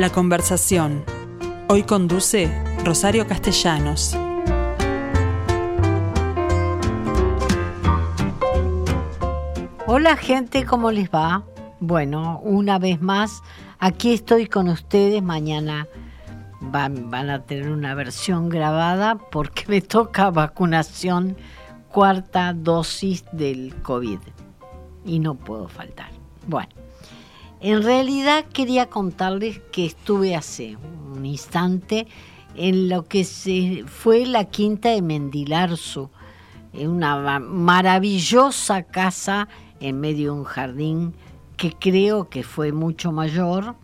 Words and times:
La 0.00 0.08
conversación. 0.08 1.04
Hoy 1.68 1.82
conduce 1.82 2.50
Rosario 2.86 3.26
Castellanos. 3.26 4.16
Hola 9.86 10.16
gente, 10.16 10.64
¿cómo 10.64 10.90
les 10.90 11.10
va? 11.10 11.44
Bueno, 11.80 12.40
una 12.42 12.78
vez 12.78 13.02
más, 13.02 13.42
aquí 13.78 14.14
estoy 14.14 14.46
con 14.46 14.70
ustedes. 14.70 15.22
Mañana 15.22 15.86
van, 16.62 17.10
van 17.10 17.28
a 17.28 17.42
tener 17.42 17.68
una 17.68 17.94
versión 17.94 18.48
grabada 18.48 19.16
porque 19.30 19.66
me 19.68 19.82
toca 19.82 20.30
vacunación 20.30 21.36
cuarta 21.90 22.54
dosis 22.54 23.26
del 23.32 23.74
COVID 23.82 24.20
y 25.04 25.18
no 25.18 25.34
puedo 25.34 25.68
faltar. 25.68 26.08
Bueno, 26.46 26.79
en 27.60 27.82
realidad 27.82 28.46
quería 28.46 28.86
contarles 28.86 29.60
que 29.72 29.86
estuve 29.86 30.34
hace 30.34 30.76
un 31.12 31.26
instante 31.26 32.06
en 32.56 32.88
lo 32.88 33.06
que 33.06 33.24
se 33.24 33.84
fue 33.86 34.26
la 34.26 34.46
quinta 34.46 34.90
de 34.90 35.02
Mendilarzo, 35.02 36.10
una 36.72 37.38
maravillosa 37.38 38.82
casa 38.84 39.48
en 39.80 40.00
medio 40.00 40.32
de 40.32 40.38
un 40.40 40.44
jardín 40.44 41.14
que 41.56 41.72
creo 41.72 42.28
que 42.28 42.42
fue 42.42 42.72
mucho 42.72 43.12
mayor 43.12 43.74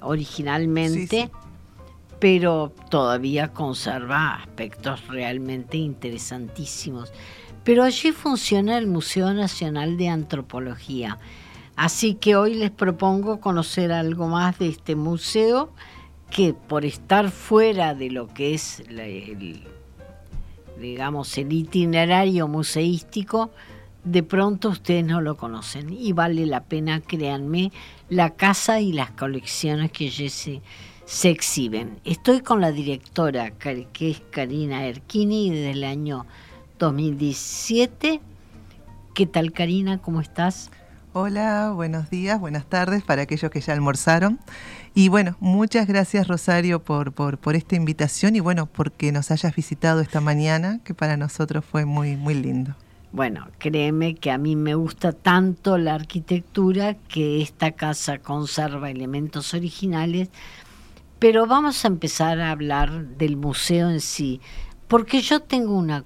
originalmente, 0.00 1.30
pero 2.18 2.72
todavía 2.88 3.48
conserva 3.48 4.36
aspectos 4.36 5.06
realmente 5.08 5.76
interesantísimos. 5.76 7.12
Pero 7.64 7.82
allí 7.82 8.12
funciona 8.12 8.78
el 8.78 8.86
Museo 8.86 9.32
Nacional 9.32 9.96
de 9.96 10.08
Antropología. 10.08 11.18
Así 11.76 12.14
que 12.14 12.36
hoy 12.36 12.54
les 12.54 12.70
propongo 12.70 13.40
conocer 13.40 13.90
algo 13.90 14.28
más 14.28 14.58
de 14.58 14.68
este 14.68 14.94
museo 14.94 15.70
que 16.30 16.54
por 16.54 16.84
estar 16.84 17.30
fuera 17.30 17.94
de 17.94 18.10
lo 18.10 18.28
que 18.28 18.54
es 18.54 18.80
el, 18.88 19.64
digamos 20.80 21.36
el 21.36 21.52
itinerario 21.52 22.46
museístico, 22.46 23.50
de 24.04 24.22
pronto 24.22 24.68
ustedes 24.68 25.04
no 25.04 25.20
lo 25.20 25.36
conocen 25.36 25.92
y 25.92 26.12
vale 26.12 26.46
la 26.46 26.62
pena, 26.62 27.00
créanme, 27.00 27.72
la 28.08 28.30
casa 28.30 28.80
y 28.80 28.92
las 28.92 29.10
colecciones 29.12 29.90
que 29.90 30.06
allí 30.06 30.28
se, 30.28 30.60
se 31.06 31.30
exhiben. 31.30 31.98
Estoy 32.04 32.40
con 32.40 32.60
la 32.60 32.70
directora, 32.70 33.50
que 33.52 34.10
es 34.10 34.22
Karina 34.30 34.86
Erquini, 34.86 35.50
desde 35.50 35.70
el 35.70 35.84
año 35.84 36.26
2017. 36.78 38.20
¿Qué 39.14 39.26
tal 39.26 39.52
Karina? 39.52 39.98
¿Cómo 39.98 40.20
estás? 40.20 40.70
Hola, 41.16 41.70
buenos 41.72 42.10
días, 42.10 42.40
buenas 42.40 42.66
tardes 42.66 43.04
para 43.04 43.22
aquellos 43.22 43.48
que 43.48 43.60
ya 43.60 43.72
almorzaron. 43.72 44.40
Y 44.96 45.10
bueno, 45.10 45.36
muchas 45.38 45.86
gracias 45.86 46.26
Rosario 46.26 46.82
por, 46.82 47.12
por, 47.12 47.38
por, 47.38 47.54
esta 47.54 47.76
invitación 47.76 48.34
y 48.34 48.40
bueno, 48.40 48.66
porque 48.66 49.12
nos 49.12 49.30
hayas 49.30 49.54
visitado 49.54 50.00
esta 50.00 50.20
mañana, 50.20 50.80
que 50.82 50.92
para 50.92 51.16
nosotros 51.16 51.64
fue 51.64 51.84
muy, 51.84 52.16
muy 52.16 52.34
lindo. 52.34 52.74
Bueno, 53.12 53.46
créeme 53.58 54.16
que 54.16 54.32
a 54.32 54.38
mí 54.38 54.56
me 54.56 54.74
gusta 54.74 55.12
tanto 55.12 55.78
la 55.78 55.94
arquitectura 55.94 56.94
que 56.94 57.40
esta 57.40 57.70
casa 57.70 58.18
conserva 58.18 58.90
elementos 58.90 59.54
originales, 59.54 60.30
pero 61.20 61.46
vamos 61.46 61.84
a 61.84 61.88
empezar 61.88 62.40
a 62.40 62.50
hablar 62.50 63.06
del 63.06 63.36
museo 63.36 63.88
en 63.88 64.00
sí, 64.00 64.40
porque 64.88 65.20
yo 65.20 65.38
tengo 65.38 65.78
una 65.78 66.02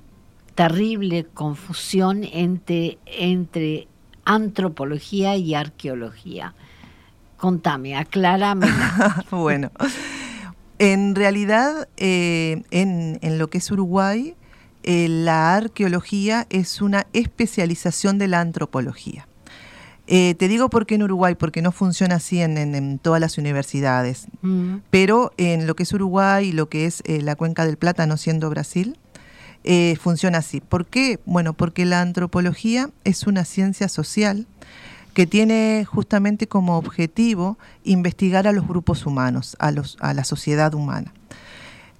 terrible 0.55 1.25
confusión 1.25 2.25
entre, 2.25 2.99
entre 3.07 3.89
antropología 4.29 5.37
y 5.37 5.55
arqueología. 5.55 6.55
Contame, 7.39 7.97
aclárame. 7.97 8.69
bueno, 9.31 9.71
en 10.79 11.15
realidad 11.15 11.89
eh, 11.97 12.63
en, 12.71 13.19
en, 13.23 13.39
lo 13.39 13.49
que 13.49 13.59
es 13.59 13.71
Uruguay, 13.71 14.35
eh, 14.83 15.09
la 15.09 15.57
arqueología 15.57 16.47
es 16.51 16.83
una 16.83 17.07
especialización 17.15 18.19
de 18.19 18.29
la 18.29 18.41
antropología. 18.41 19.27
Eh, 20.07 20.35
te 20.35 20.49
digo 20.49 20.69
por 20.69 20.85
qué 20.85 20.97
en 20.97 21.05
Uruguay, 21.05 21.35
porque 21.35 21.63
no 21.63 21.73
funciona 21.73 22.17
así 22.17 22.41
en, 22.41 22.59
en, 22.59 22.75
en 22.75 22.99
todas 22.99 23.21
las 23.21 23.39
universidades, 23.39 24.27
mm. 24.43 24.77
pero 24.91 25.33
en 25.39 25.67
lo 25.67 25.75
que 25.75 25.85
es 25.85 25.93
Uruguay 25.93 26.49
y 26.49 26.53
lo 26.53 26.69
que 26.69 26.85
es 26.85 27.03
la 27.07 27.35
Cuenca 27.35 27.65
del 27.65 27.79
Plata, 27.79 28.07
no 28.07 28.17
siendo 28.17 28.51
Brasil, 28.51 28.99
eh, 29.65 29.97
funciona 30.01 30.39
así. 30.39 30.61
¿Por 30.61 30.87
qué? 30.87 31.21
Bueno, 31.27 31.53
porque 31.53 31.85
la 31.85 32.01
antropología 32.01 32.91
es 33.05 33.27
una 33.27 33.45
ciencia 33.45 33.89
social 33.89 34.47
que 35.15 35.27
tiene 35.27 35.85
justamente 35.85 36.47
como 36.47 36.79
objetivo 36.79 37.59
investigar 37.85 38.47
a 38.47 38.53
los 38.53 38.69
grupos 38.69 39.05
humanos, 39.05 39.57
a, 39.59 39.73
los, 39.73 39.97
a 40.01 40.15
la 40.15 40.25
sociedad 40.25 40.75
humana. 40.75 41.13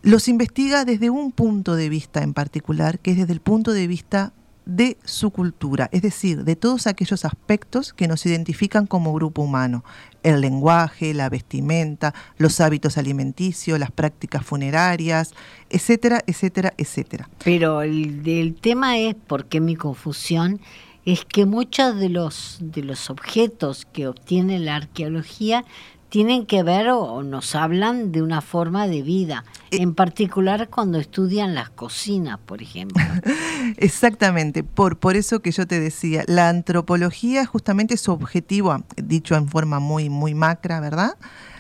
Los 0.03 0.29
investiga 0.29 0.85
desde 0.85 1.11
un 1.11 1.33
punto 1.33 1.75
de 1.75 1.89
vista 1.89 2.23
en 2.23 2.33
particular, 2.33 3.01
que 3.01 3.11
es 3.11 3.17
desde 3.17 3.33
el 3.33 3.41
punto 3.41 3.73
de 3.73 3.89
vista 3.89 4.33
de 4.69 4.99
su 5.03 5.31
cultura, 5.31 5.89
es 5.93 6.03
decir, 6.03 6.45
de 6.45 6.55
todos 6.55 6.87
aquellos 6.87 7.25
aspectos 7.25 7.95
que 7.95 8.07
nos 8.07 8.27
identifican 8.27 8.87
como 8.87 9.15
grupo 9.15 9.43
humano, 9.43 9.83
el 10.23 10.41
lenguaje, 10.41 11.15
la 11.15 11.29
vestimenta, 11.29 12.15
los 12.37 12.61
hábitos 12.61 12.99
alimenticios, 12.99 13.79
las 13.79 13.91
prácticas 13.91 14.45
funerarias, 14.45 15.33
etcétera, 15.71 16.23
etcétera, 16.27 16.75
etcétera. 16.77 17.29
Pero 17.45 17.83
el, 17.83 18.57
tema 18.61 18.99
es, 18.99 19.15
porque 19.27 19.61
mi 19.61 19.77
confusión, 19.77 20.61
es 21.05 21.25
que 21.25 21.47
muchos 21.47 21.97
de 21.99 22.11
los, 22.11 22.59
de 22.61 22.83
los 22.83 23.09
objetos 23.09 23.87
que 23.87 24.09
obtiene 24.09 24.59
la 24.59 24.77
arqueología 24.77 25.65
tienen 26.09 26.47
que 26.47 26.63
ver 26.63 26.89
o, 26.91 27.23
nos 27.23 27.55
hablan 27.55 28.13
de 28.13 28.23
una 28.23 28.41
forma 28.41 28.87
de 28.87 29.03
vida, 29.03 29.45
en 29.71 29.95
particular 29.95 30.69
cuando 30.69 30.99
estudian 30.99 31.55
las 31.55 31.71
cocinas, 31.71 32.39
por 32.39 32.63
ejemplo. 32.63 33.03
Exactamente, 33.77 34.65
por, 34.65 34.99
por 34.99 35.17
eso 35.17 35.41
que 35.41 35.53
yo 35.53 35.67
te 35.67 35.81
decía, 35.81 36.25
la 36.27 36.49
antropología 36.49 37.45
justamente 37.45 37.97
su 37.97 38.13
objetivo, 38.13 38.85
dicho 38.97 39.35
en 39.35 39.49
forma 39.49 39.81
muy, 39.81 40.09
muy 40.09 40.35
macra, 40.35 40.81
¿verdad? 40.81 41.17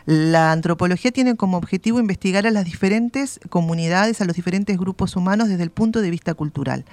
La 0.06 0.53
antropología 0.53 1.10
tiene 1.10 1.37
como 1.37 1.58
objetivo 1.58 2.00
investigar 2.00 2.47
a 2.47 2.50
las 2.50 2.64
diferentes 2.64 3.41
comunidades, 3.50 4.22
a 4.22 4.25
los 4.25 4.37
diferentes 4.37 4.78
grupos 4.78 5.16
humanos 5.16 5.48
desde 5.48 5.64
el 5.64 5.70
punto 5.70 6.00
de 6.00 6.10
vista 6.10 6.32
cultural. 6.32 6.87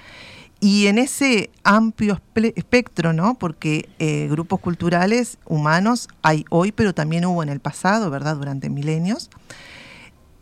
Y 0.66 0.88
en 0.88 0.98
ese 0.98 1.52
amplio 1.64 2.20
espectro, 2.56 3.14
¿no? 3.14 3.36
Porque 3.36 3.88
eh, 4.00 4.28
grupos 4.32 4.60
culturales 4.60 5.38
humanos 5.46 6.08
hay 6.24 6.44
hoy, 6.50 6.72
pero 6.72 6.92
también 6.92 7.24
hubo 7.26 7.44
en 7.44 7.50
el 7.50 7.60
pasado, 7.60 8.10
¿verdad? 8.10 8.36
Durante 8.36 8.72
milenios. 8.72 9.30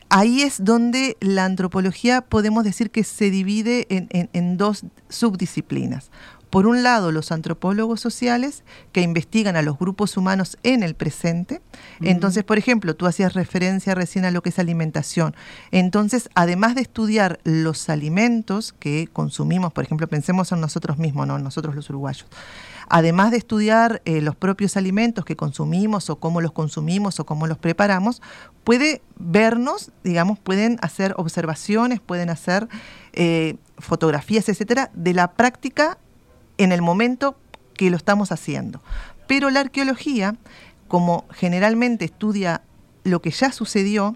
Ahí 0.07 0.44
es 0.44 0.63
donde 0.63 1.17
la 1.19 1.44
antropología 1.44 2.22
podemos 2.22 2.63
decir 2.63 2.89
que 2.89 3.03
se 3.03 3.31
divide 3.31 3.85
en, 3.89 4.56
dos 4.57 4.85
subdisciplinas 5.09 6.09
por 6.53 6.68
un 6.68 6.84
lado, 6.84 7.12
los 7.12 7.31
antropólogos 7.31 8.00
sociales 8.00 8.64
que 8.91 9.02
investigan 9.02 9.56
a 9.56 9.64
los 9.64 9.80
grupos 9.80 10.18
humanos 10.18 10.59
en 10.62 10.84
el 10.84 10.94
presente. 10.94 11.64
Entonces, 12.00 12.44
por 12.44 12.59
ejemplo, 12.59 12.96
tú 12.96 13.08
hacías 13.08 13.34
referencia 13.34 13.96
recién 13.96 14.24
a 14.24 14.30
lo 14.30 14.44
que 14.44 14.50
es 14.50 14.59
alimentación. 14.59 15.36
Entonces, 15.72 16.30
además 16.36 16.75
de 16.75 16.81
estudiar 16.81 17.40
los 17.44 17.90
alimentos 17.90 18.72
que 18.72 19.09
consumimos, 19.12 19.74
por 19.74 19.84
ejemplo, 19.84 20.08
pensemos 20.08 20.52
en 20.52 20.62
nosotros 20.62 21.00
mismos, 21.00 21.25
¿no? 21.25 21.40
nosotros 21.40 21.74
los 21.74 21.90
uruguayos. 21.90 22.28
Además 22.88 23.31
de 23.31 23.38
estudiar 23.38 24.03
eh, 24.06 24.22
los 24.22 24.35
propios 24.35 24.78
alimentos 24.78 25.26
que 25.26 25.35
consumimos 25.35 26.11
o 26.11 26.17
cómo 26.17 26.40
los 26.40 26.52
consumimos 26.52 27.20
o 27.20 27.26
cómo 27.26 27.47
los 27.47 27.58
preparamos, 27.58 28.22
puede 28.64 29.02
vernos, 29.17 29.91
digamos, 30.03 30.38
pueden 30.38 30.78
hacer 30.84 31.16
observaciones, 31.17 31.99
pueden 31.99 32.29
hacer 32.29 32.67
eh, 33.14 33.56
fotografías, 33.79 34.47
etcétera, 34.49 34.91
de 34.94 35.16
la 35.16 35.32
práctica 35.32 35.97
en 36.63 36.71
el 36.71 36.81
momento 36.81 37.37
que 37.75 37.89
lo 37.89 37.97
estamos 37.97 38.31
haciendo. 38.31 38.81
Pero 39.27 39.49
la 39.49 39.61
arqueología, 39.61 40.35
como 40.87 41.25
generalmente 41.31 42.05
estudia 42.05 42.61
lo 43.03 43.21
que 43.21 43.31
ya 43.31 43.51
sucedió, 43.51 44.15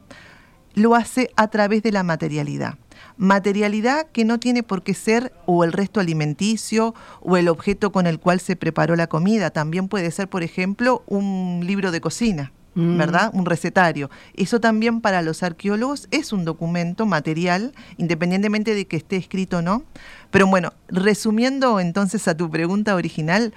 lo 0.74 0.96
hace 0.96 1.32
a 1.36 1.48
través 1.48 1.84
de 1.84 1.92
la 1.92 2.04
materialidad. 2.04 2.78
Materialidad 3.18 4.08
que 4.12 4.26
no 4.26 4.40
tiene 4.40 4.62
por 4.62 4.84
qué 4.84 4.94
ser 4.94 5.34
o 5.48 5.64
el 5.64 5.74
resto 5.74 6.00
alimenticio 6.00 6.94
o 7.22 7.38
el 7.38 7.48
objeto 7.48 7.92
con 7.92 8.06
el 8.06 8.20
cual 8.20 8.40
se 8.40 8.56
preparó 8.56 8.96
la 8.96 9.08
comida. 9.08 9.50
También 9.50 9.88
puede 9.88 10.12
ser, 10.12 10.28
por 10.28 10.44
ejemplo, 10.44 11.04
un 11.08 11.62
libro 11.66 11.92
de 11.92 12.02
cocina. 12.02 12.52
Mm. 12.78 12.96
¿verdad? 12.96 13.32
Un 13.34 13.48
recetario. 13.48 14.12
Eso 14.36 14.60
también 14.60 15.02
para 15.02 15.24
los 15.24 15.42
arqueólogos 15.42 16.08
es 16.12 16.32
un 16.32 16.46
documento 16.46 17.08
material, 17.08 17.74
independientemente 17.98 18.76
de 18.76 18.86
que 18.86 18.98
esté 18.98 19.16
escrito 19.16 19.58
o 19.58 19.62
no. 19.64 19.84
Pero 20.30 20.46
bueno, 20.46 20.74
resumiendo 20.88 21.80
entonces 21.80 22.28
a 22.28 22.38
tu 22.38 22.52
pregunta 22.52 22.94
original, 22.94 23.52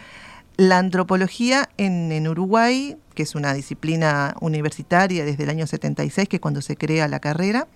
la 0.56 0.78
antropología 0.78 1.68
en, 1.76 2.12
en, 2.12 2.28
Uruguay, 2.28 2.96
que 3.14 3.24
es 3.24 3.34
una 3.34 3.52
disciplina 3.52 4.34
universitaria 4.40 5.26
desde 5.26 5.44
el 5.44 5.50
año 5.50 5.66
76, 5.66 6.26
que 6.26 6.36
es 6.36 6.40
cuando 6.40 6.62
se 6.62 6.76
crea 6.76 7.06
la 7.06 7.20
carrera, 7.20 7.68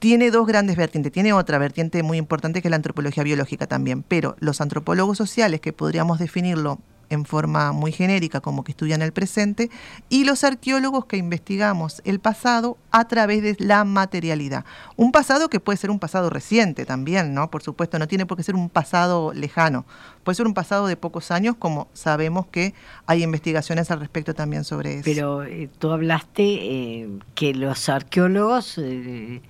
tiene 0.00 0.30
dos 0.30 0.46
grandes 0.46 0.76
vertientes. 0.76 1.12
Tiene 1.12 1.32
otra 1.32 1.56
vertiente 1.56 2.02
muy 2.02 2.18
importante 2.18 2.60
que 2.60 2.68
es 2.68 2.70
la 2.70 2.76
antropología 2.76 3.22
biológica 3.22 3.66
también, 3.66 4.02
pero 4.02 4.36
los 4.38 4.60
antropólogos 4.60 5.16
sociales, 5.16 5.62
que 5.62 5.72
podríamos 5.72 6.18
definirlo 6.18 6.78
en 7.12 7.24
forma 7.24 7.72
muy 7.72 7.92
genérica, 7.92 8.40
como 8.40 8.64
que 8.64 8.72
estudian 8.72 9.02
el 9.02 9.12
presente, 9.12 9.70
y 10.08 10.24
los 10.24 10.44
arqueólogos 10.44 11.06
que 11.06 11.16
investigamos 11.16 12.02
el 12.04 12.20
pasado 12.20 12.78
a 12.90 13.06
través 13.06 13.42
de 13.42 13.56
la 13.58 13.84
materialidad. 13.84 14.64
Un 14.96 15.12
pasado 15.12 15.48
que 15.48 15.60
puede 15.60 15.76
ser 15.76 15.90
un 15.90 15.98
pasado 15.98 16.30
reciente 16.30 16.84
también, 16.86 17.34
¿no? 17.34 17.50
Por 17.50 17.62
supuesto, 17.62 17.98
no 17.98 18.08
tiene 18.08 18.26
por 18.26 18.36
qué 18.36 18.42
ser 18.42 18.54
un 18.54 18.68
pasado 18.68 19.32
lejano, 19.32 19.84
puede 20.24 20.36
ser 20.36 20.46
un 20.46 20.54
pasado 20.54 20.86
de 20.86 20.96
pocos 20.96 21.30
años, 21.30 21.56
como 21.58 21.88
sabemos 21.92 22.46
que 22.46 22.74
hay 23.06 23.22
investigaciones 23.22 23.90
al 23.90 24.00
respecto 24.00 24.34
también 24.34 24.64
sobre 24.64 24.94
eso. 24.94 25.02
Pero 25.04 25.44
eh, 25.44 25.68
tú 25.78 25.90
hablaste 25.90 26.42
eh, 26.42 27.08
que 27.34 27.54
los 27.54 27.88
arqueólogos 27.88 28.78
eh, 28.78 29.42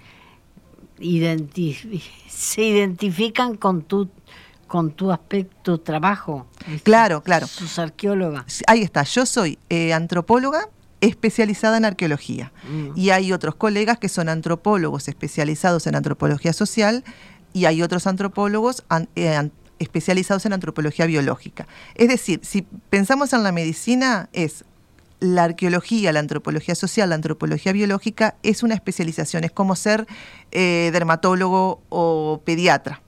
se 2.29 2.63
identifican 2.63 3.57
con 3.57 3.83
tu 3.83 4.09
con 4.73 4.91
tu 4.93 5.13
aspecto 5.13 5.81
trabajo. 5.81 6.47
Claro, 6.83 7.23
claro. 7.23 7.47
Sus 7.47 7.79
arqueólogas. 7.79 8.63
Ahí 8.67 8.81
está, 8.81 9.03
yo 9.03 9.27
soy 9.27 9.59
eh, 9.69 9.93
antropóloga 9.93 10.67
especializada 11.03 11.77
en 11.77 11.85
arqueología 11.85 12.53
mm. 12.67 12.93
y 12.99 13.11
hay 13.11 13.35
otros 13.35 13.55
colegas 13.57 13.99
que 13.99 14.09
son 14.09 14.31
antropólogos 14.31 15.09
especializados 15.09 15.87
en 15.87 15.95
antropología 15.95 16.55
social 16.55 17.05
y 17.53 17.67
hay 17.67 17.83
otros 17.83 18.07
antropólogos 18.07 18.83
eh, 19.15 19.51
especializados 19.79 20.47
en 20.47 20.55
antropología 20.55 21.05
biológica. 21.05 21.67
Es 21.95 22.09
decir, 22.09 22.41
si 22.43 22.63
pensamos 22.89 23.35
en 23.35 23.43
la 23.43 23.53
medicina, 23.53 24.31
es 24.33 24.65
la 25.21 25.45
arqueología, 25.45 26.13
la 26.13 26.21
antropología 26.21 26.75
social, 26.77 27.11
la 27.11 27.17
antropología 27.17 27.73
biológica 27.73 28.37
es 28.43 28.63
una 28.63 28.73
especialización, 28.73 29.45
es 29.45 29.53
como 29.53 29.77
ser 29.77 30.07
eh, 30.51 30.89
dermatólogo 30.95 31.83
o 31.91 32.41
pediatra 32.43 33.03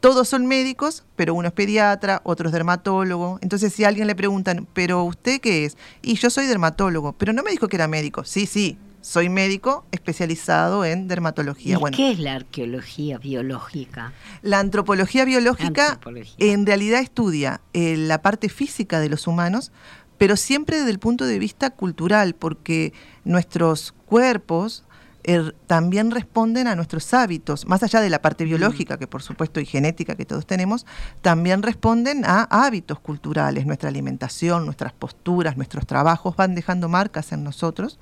todos 0.00 0.28
son 0.28 0.46
médicos, 0.46 1.04
pero 1.14 1.34
uno 1.34 1.48
es 1.48 1.54
pediatra, 1.54 2.22
otro 2.24 2.48
es 2.48 2.52
dermatólogo. 2.52 3.38
Entonces, 3.42 3.72
si 3.72 3.84
a 3.84 3.88
alguien 3.88 4.06
le 4.06 4.14
preguntan, 4.14 4.66
¿pero 4.72 5.04
usted 5.04 5.40
qué 5.40 5.66
es? 5.66 5.76
Y 6.02 6.14
yo 6.14 6.30
soy 6.30 6.46
dermatólogo, 6.46 7.12
pero 7.12 7.32
no 7.32 7.42
me 7.42 7.50
dijo 7.50 7.68
que 7.68 7.76
era 7.76 7.86
médico. 7.86 8.24
Sí, 8.24 8.46
sí, 8.46 8.78
soy 9.02 9.28
médico 9.28 9.84
especializado 9.92 10.84
en 10.84 11.08
dermatología. 11.08 11.78
¿Y 11.78 11.90
¿Qué 11.90 12.12
es 12.12 12.18
la 12.18 12.34
arqueología 12.34 13.18
biológica? 13.18 14.12
La 14.42 14.58
antropología 14.58 15.24
biológica 15.24 16.00
en 16.38 16.66
realidad 16.66 17.00
estudia 17.00 17.60
eh, 17.72 17.96
la 17.96 18.22
parte 18.22 18.48
física 18.48 19.00
de 19.00 19.08
los 19.08 19.26
humanos, 19.26 19.72
pero 20.18 20.36
siempre 20.36 20.78
desde 20.78 20.90
el 20.90 20.98
punto 20.98 21.24
de 21.26 21.38
vista 21.38 21.70
cultural, 21.70 22.34
porque 22.34 22.92
nuestros 23.24 23.92
cuerpos 24.06 24.84
Er, 25.22 25.54
también 25.66 26.10
responden 26.10 26.66
a 26.66 26.74
nuestros 26.74 27.12
hábitos, 27.12 27.66
más 27.66 27.82
allá 27.82 28.00
de 28.00 28.08
la 28.08 28.22
parte 28.22 28.44
biológica, 28.44 28.98
que 28.98 29.06
por 29.06 29.22
supuesto 29.22 29.60
y 29.60 29.66
genética 29.66 30.16
que 30.16 30.24
todos 30.24 30.46
tenemos, 30.46 30.86
también 31.20 31.62
responden 31.62 32.24
a 32.24 32.44
hábitos 32.44 33.00
culturales, 33.00 33.66
nuestra 33.66 33.90
alimentación, 33.90 34.64
nuestras 34.64 34.92
posturas, 34.92 35.56
nuestros 35.56 35.86
trabajos 35.86 36.36
van 36.36 36.54
dejando 36.54 36.88
marcas 36.88 37.32
en 37.32 37.44
nosotros. 37.44 37.98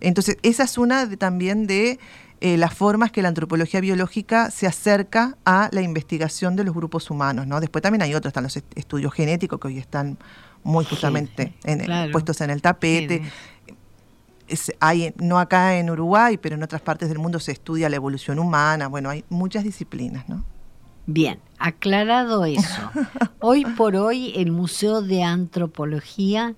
Entonces, 0.00 0.38
esa 0.42 0.64
es 0.64 0.78
una 0.78 1.08
también 1.16 1.66
de 1.66 1.98
eh, 2.40 2.56
las 2.56 2.74
formas 2.74 3.12
que 3.12 3.22
la 3.22 3.28
antropología 3.28 3.80
biológica 3.80 4.50
se 4.50 4.66
acerca 4.66 5.36
a 5.44 5.68
la 5.72 5.82
investigación 5.82 6.56
de 6.56 6.64
los 6.64 6.74
grupos 6.74 7.10
humanos. 7.10 7.46
¿no? 7.46 7.60
Después 7.60 7.82
también 7.82 8.02
hay 8.02 8.14
otros, 8.14 8.30
están 8.30 8.44
los 8.44 8.56
estudios 8.74 9.14
genéticos 9.14 9.60
que 9.60 9.68
hoy 9.68 9.78
están 9.78 10.18
muy 10.62 10.84
justamente 10.84 11.54
puestos 12.10 12.40
en 12.40 12.50
el 12.50 12.62
tapete 12.62 13.22
hay, 14.80 15.14
no 15.18 15.38
acá 15.38 15.78
en 15.78 15.90
Uruguay, 15.90 16.38
pero 16.38 16.54
en 16.54 16.62
otras 16.62 16.82
partes 16.82 17.08
del 17.08 17.18
mundo 17.18 17.38
se 17.40 17.52
estudia 17.52 17.88
la 17.88 17.96
evolución 17.96 18.38
humana. 18.38 18.88
Bueno, 18.88 19.10
hay 19.10 19.24
muchas 19.28 19.64
disciplinas, 19.64 20.28
¿no? 20.28 20.44
Bien, 21.06 21.38
aclarado 21.58 22.44
eso. 22.44 22.90
Hoy 23.40 23.64
por 23.64 23.94
hoy 23.96 24.32
el 24.36 24.52
Museo 24.52 25.02
de 25.02 25.22
Antropología 25.22 26.54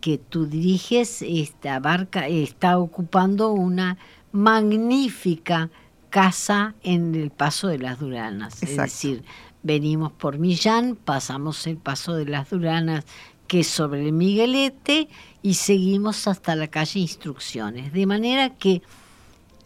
que 0.00 0.18
tú 0.18 0.46
diriges 0.46 1.20
está, 1.22 1.80
está 2.28 2.78
ocupando 2.78 3.50
una 3.52 3.98
magnífica 4.32 5.70
casa 6.10 6.74
en 6.82 7.14
el 7.14 7.30
Paso 7.30 7.68
de 7.68 7.78
las 7.78 7.98
Duranas. 7.98 8.62
Es 8.62 8.76
decir, 8.76 9.24
venimos 9.62 10.12
por 10.12 10.38
Millán, 10.38 10.96
pasamos 10.96 11.66
el 11.66 11.76
Paso 11.76 12.14
de 12.14 12.26
las 12.26 12.50
Duranas 12.50 13.04
que 13.46 13.60
es 13.60 13.66
sobre 13.66 14.04
el 14.04 14.12
Miguelete 14.12 15.08
y 15.42 15.54
seguimos 15.54 16.26
hasta 16.26 16.56
la 16.56 16.68
calle 16.68 17.00
Instrucciones. 17.00 17.92
De 17.92 18.06
manera 18.06 18.50
que, 18.50 18.82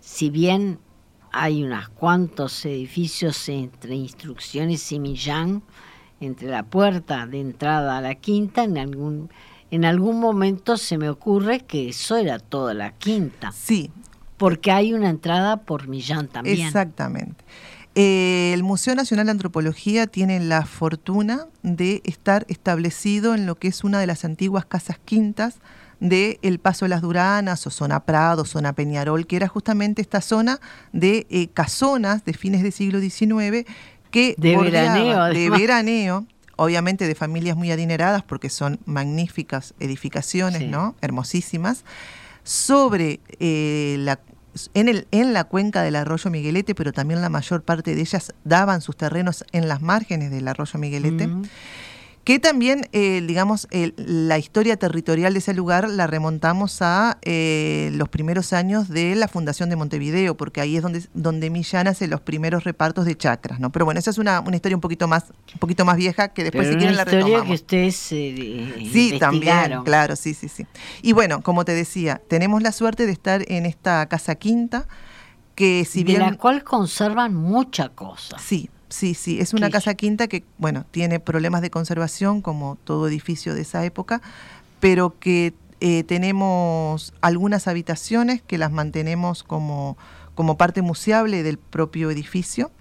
si 0.01 0.31
bien 0.31 0.79
hay 1.33 1.65
unos 1.65 1.89
cuantos 1.91 2.65
edificios 2.65 3.49
entre 3.49 3.95
Instrucciones 3.95 4.93
y 4.93 4.99
Millán, 4.99 5.63
entre 6.21 6.49
la 6.49 6.65
puerta 6.65 7.27
de 7.27 7.41
entrada 7.41 7.99
a 7.99 8.01
la 8.01 8.15
quinta, 8.15 8.65
en 8.65 8.77
algún, 8.77 9.31
en 9.71 9.85
algún 9.85 10.21
momento 10.21 10.77
se 10.77 10.99
me 10.99 11.09
ocurre 11.09 11.61
que 11.61 11.89
eso 11.89 12.17
era 12.17 12.39
toda 12.39 12.75
la 12.75 12.93
quinta. 12.93 13.53
Sí. 13.53 13.91
Porque 14.37 14.71
hay 14.71 14.93
una 14.93 15.09
entrada 15.09 15.59
por 15.59 15.89
Millán 15.89 16.29
también. 16.29 16.67
Exactamente. 16.67 17.45
Eh, 18.03 18.55
el 18.55 18.63
Museo 18.63 18.95
Nacional 18.95 19.27
de 19.27 19.33
Antropología 19.33 20.07
tiene 20.07 20.41
la 20.41 20.65
fortuna 20.65 21.49
de 21.63 22.01
estar 22.07 22.47
establecido 22.49 23.35
en 23.35 23.45
lo 23.45 23.57
que 23.57 23.69
es 23.69 23.85
una 23.85 24.01
de 24.01 24.07
las 24.07 24.25
antiguas 24.25 24.65
casas 24.65 24.99
quintas 25.05 25.57
de 26.01 26.39
El 26.41 26.61
Paso 26.61 26.87
de 26.87 26.89
las 26.89 27.03
Duranas 27.03 27.67
o 27.67 27.71
zona 27.71 28.07
Prado, 28.07 28.47
zona 28.47 28.73
Peñarol, 28.73 29.27
que 29.27 29.37
era 29.37 29.49
justamente 29.49 30.01
esta 30.01 30.23
zona 30.23 30.61
de 30.95 31.27
eh, 31.29 31.49
casonas 31.53 32.25
de 32.25 32.33
fines 32.33 32.63
del 32.63 32.73
siglo 32.73 33.01
XIX 33.01 33.69
que 34.11 34.35
de 34.39 34.57
veraneo, 34.57 35.25
de 35.27 35.51
veraneo, 35.59 36.27
obviamente 36.57 37.07
de 37.07 37.15
familias 37.15 37.55
muy 37.55 37.71
adineradas 37.71 38.23
porque 38.23 38.49
son 38.49 38.81
magníficas 38.87 39.75
edificaciones, 39.79 40.63
¿no? 40.63 40.95
Hermosísimas. 41.03 41.85
Sobre 42.45 43.21
eh, 43.41 43.97
la 43.99 44.19
en, 44.75 44.89
el, 44.89 45.07
en 45.11 45.33
la 45.33 45.45
cuenca 45.45 45.83
del 45.83 45.97
arroyo 45.97 46.31
Miguelete, 46.31 46.75
pero 46.75 46.93
también 46.93 47.21
la 47.21 47.29
mayor 47.29 47.63
parte 47.63 47.95
de 47.95 48.01
ellas 48.01 48.35
daban 48.45 48.81
sus 48.81 48.97
terrenos 48.97 49.45
en 49.53 49.69
las 49.69 49.83
márgenes 49.83 50.31
del 50.31 50.49
arroyo 50.49 50.79
Miguelete 50.79 51.29
que 52.31 52.39
también, 52.39 52.89
eh, 52.93 53.25
digamos, 53.27 53.67
la 53.97 54.39
historia 54.39 54.77
territorial 54.77 55.33
de 55.33 55.41
ese 55.41 55.53
lugar 55.53 55.91
la 55.91 56.07
remontamos 56.07 56.81
a 56.81 57.19
eh, 57.23 57.91
los 57.95 58.09
primeros 58.09 58.53
años 58.53 58.89
de 58.89 59.17
la 59.17 59.27
fundación 59.27 59.69
de 59.69 59.75
Montevideo, 59.75 60.37
porque 60.37 60.61
ahí 60.61 60.77
es 60.77 60.83
donde, 60.85 61.05
donde 61.13 61.51
Millán 61.51 61.89
hace 61.89 62.07
los 62.07 62.21
primeros 62.21 62.63
repartos 62.63 63.05
de 63.05 63.17
chacras, 63.17 63.59
¿no? 63.59 63.73
Pero 63.73 63.85
bueno, 63.85 63.99
esa 63.99 64.11
es 64.11 64.19
una, 64.19 64.45
historia 64.53 64.77
un 64.77 64.81
poquito 64.81 65.09
más, 65.09 65.25
un 65.53 65.59
poquito 65.59 65.85
más 65.85 65.97
vieja 65.97 66.29
que 66.29 66.45
después 66.45 66.69
si 66.69 66.77
quieren 66.77 66.95
la 66.95 67.05
retomamos. 67.05 67.31
historia 67.31 67.49
que 67.49 67.89
ustedes 67.89 68.13
eh, 68.13 68.89
Sí, 68.93 69.19
también, 69.19 69.83
claro, 69.83 70.15
sí, 70.15 70.33
sí, 70.33 70.49
sí. 70.49 70.69
Y 71.03 71.13
bueno, 71.15 71.43
como 71.43 71.65
te 71.65 71.73
decía, 71.73 72.23
tenemos 72.29 72.63
la 72.63 72.71
suerte 72.71 73.07
de 73.07 73.13
estar 73.13 73.43
en 73.49 73.67
esta 73.67 74.07
casa 74.07 74.37
quinta, 74.37 74.87
que 75.57 75.85
si 75.85 76.05
bien... 76.05 76.21
De 76.21 76.31
la 76.31 76.37
cual 76.37 76.63
conservan 76.63 77.35
mucha 77.35 77.89
cosa. 77.89 78.39
Sí, 78.39 78.71
Sí, 78.91 79.15
sí, 79.15 79.41
es 79.41 79.55
una 79.55 79.71
casa 79.71 79.95
quinta 79.95 80.27
que, 80.27 80.43
bueno, 80.59 80.85
tiene 80.91 81.21
problemas 81.21 81.63
de 81.63 81.71
conservación 81.71 82.43
como 82.43 82.77
todo 82.83 83.07
edificio 83.07 83.55
de 83.55 83.63
esa 83.63 83.85
época, 83.85 84.21
pero 84.81 85.19
que 85.21 85.55
eh, 85.81 86.03
tenemos 86.03 87.15
algunas 87.21 87.69
habitaciones 87.69 88.43
que 88.43 88.59
las 88.59 88.73
mantenemos 88.73 89.45
como, 89.45 89.97
como 90.35 90.59
parte 90.59 90.83
museable 90.83 91.45
del 91.45 91.57
propio 91.57 92.11
edificio, 92.11 92.73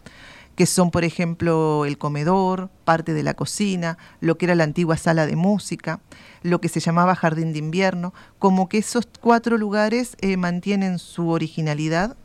que 0.55 0.65
son, 0.65 0.89
por 0.89 1.03
ejemplo, 1.03 1.85
el 1.85 1.99
comedor, 1.99 2.71
parte 2.85 3.13
de 3.13 3.21
la 3.21 3.35
cocina, 3.35 3.99
lo 4.19 4.37
que 4.37 4.47
era 4.47 4.55
la 4.55 4.63
antigua 4.63 4.97
sala 4.97 5.27
de 5.27 5.35
música, 5.35 5.99
lo 6.41 6.59
que 6.59 6.69
se 6.69 6.79
llamaba 6.79 7.15
jardín 7.15 7.53
de 7.53 7.59
invierno, 7.59 8.15
como 8.39 8.67
que 8.67 8.79
esos 8.79 9.07
cuatro 9.21 9.59
lugares 9.59 10.17
eh, 10.21 10.37
mantienen 10.37 10.97
su 10.97 11.29
originalidad, 11.29 12.17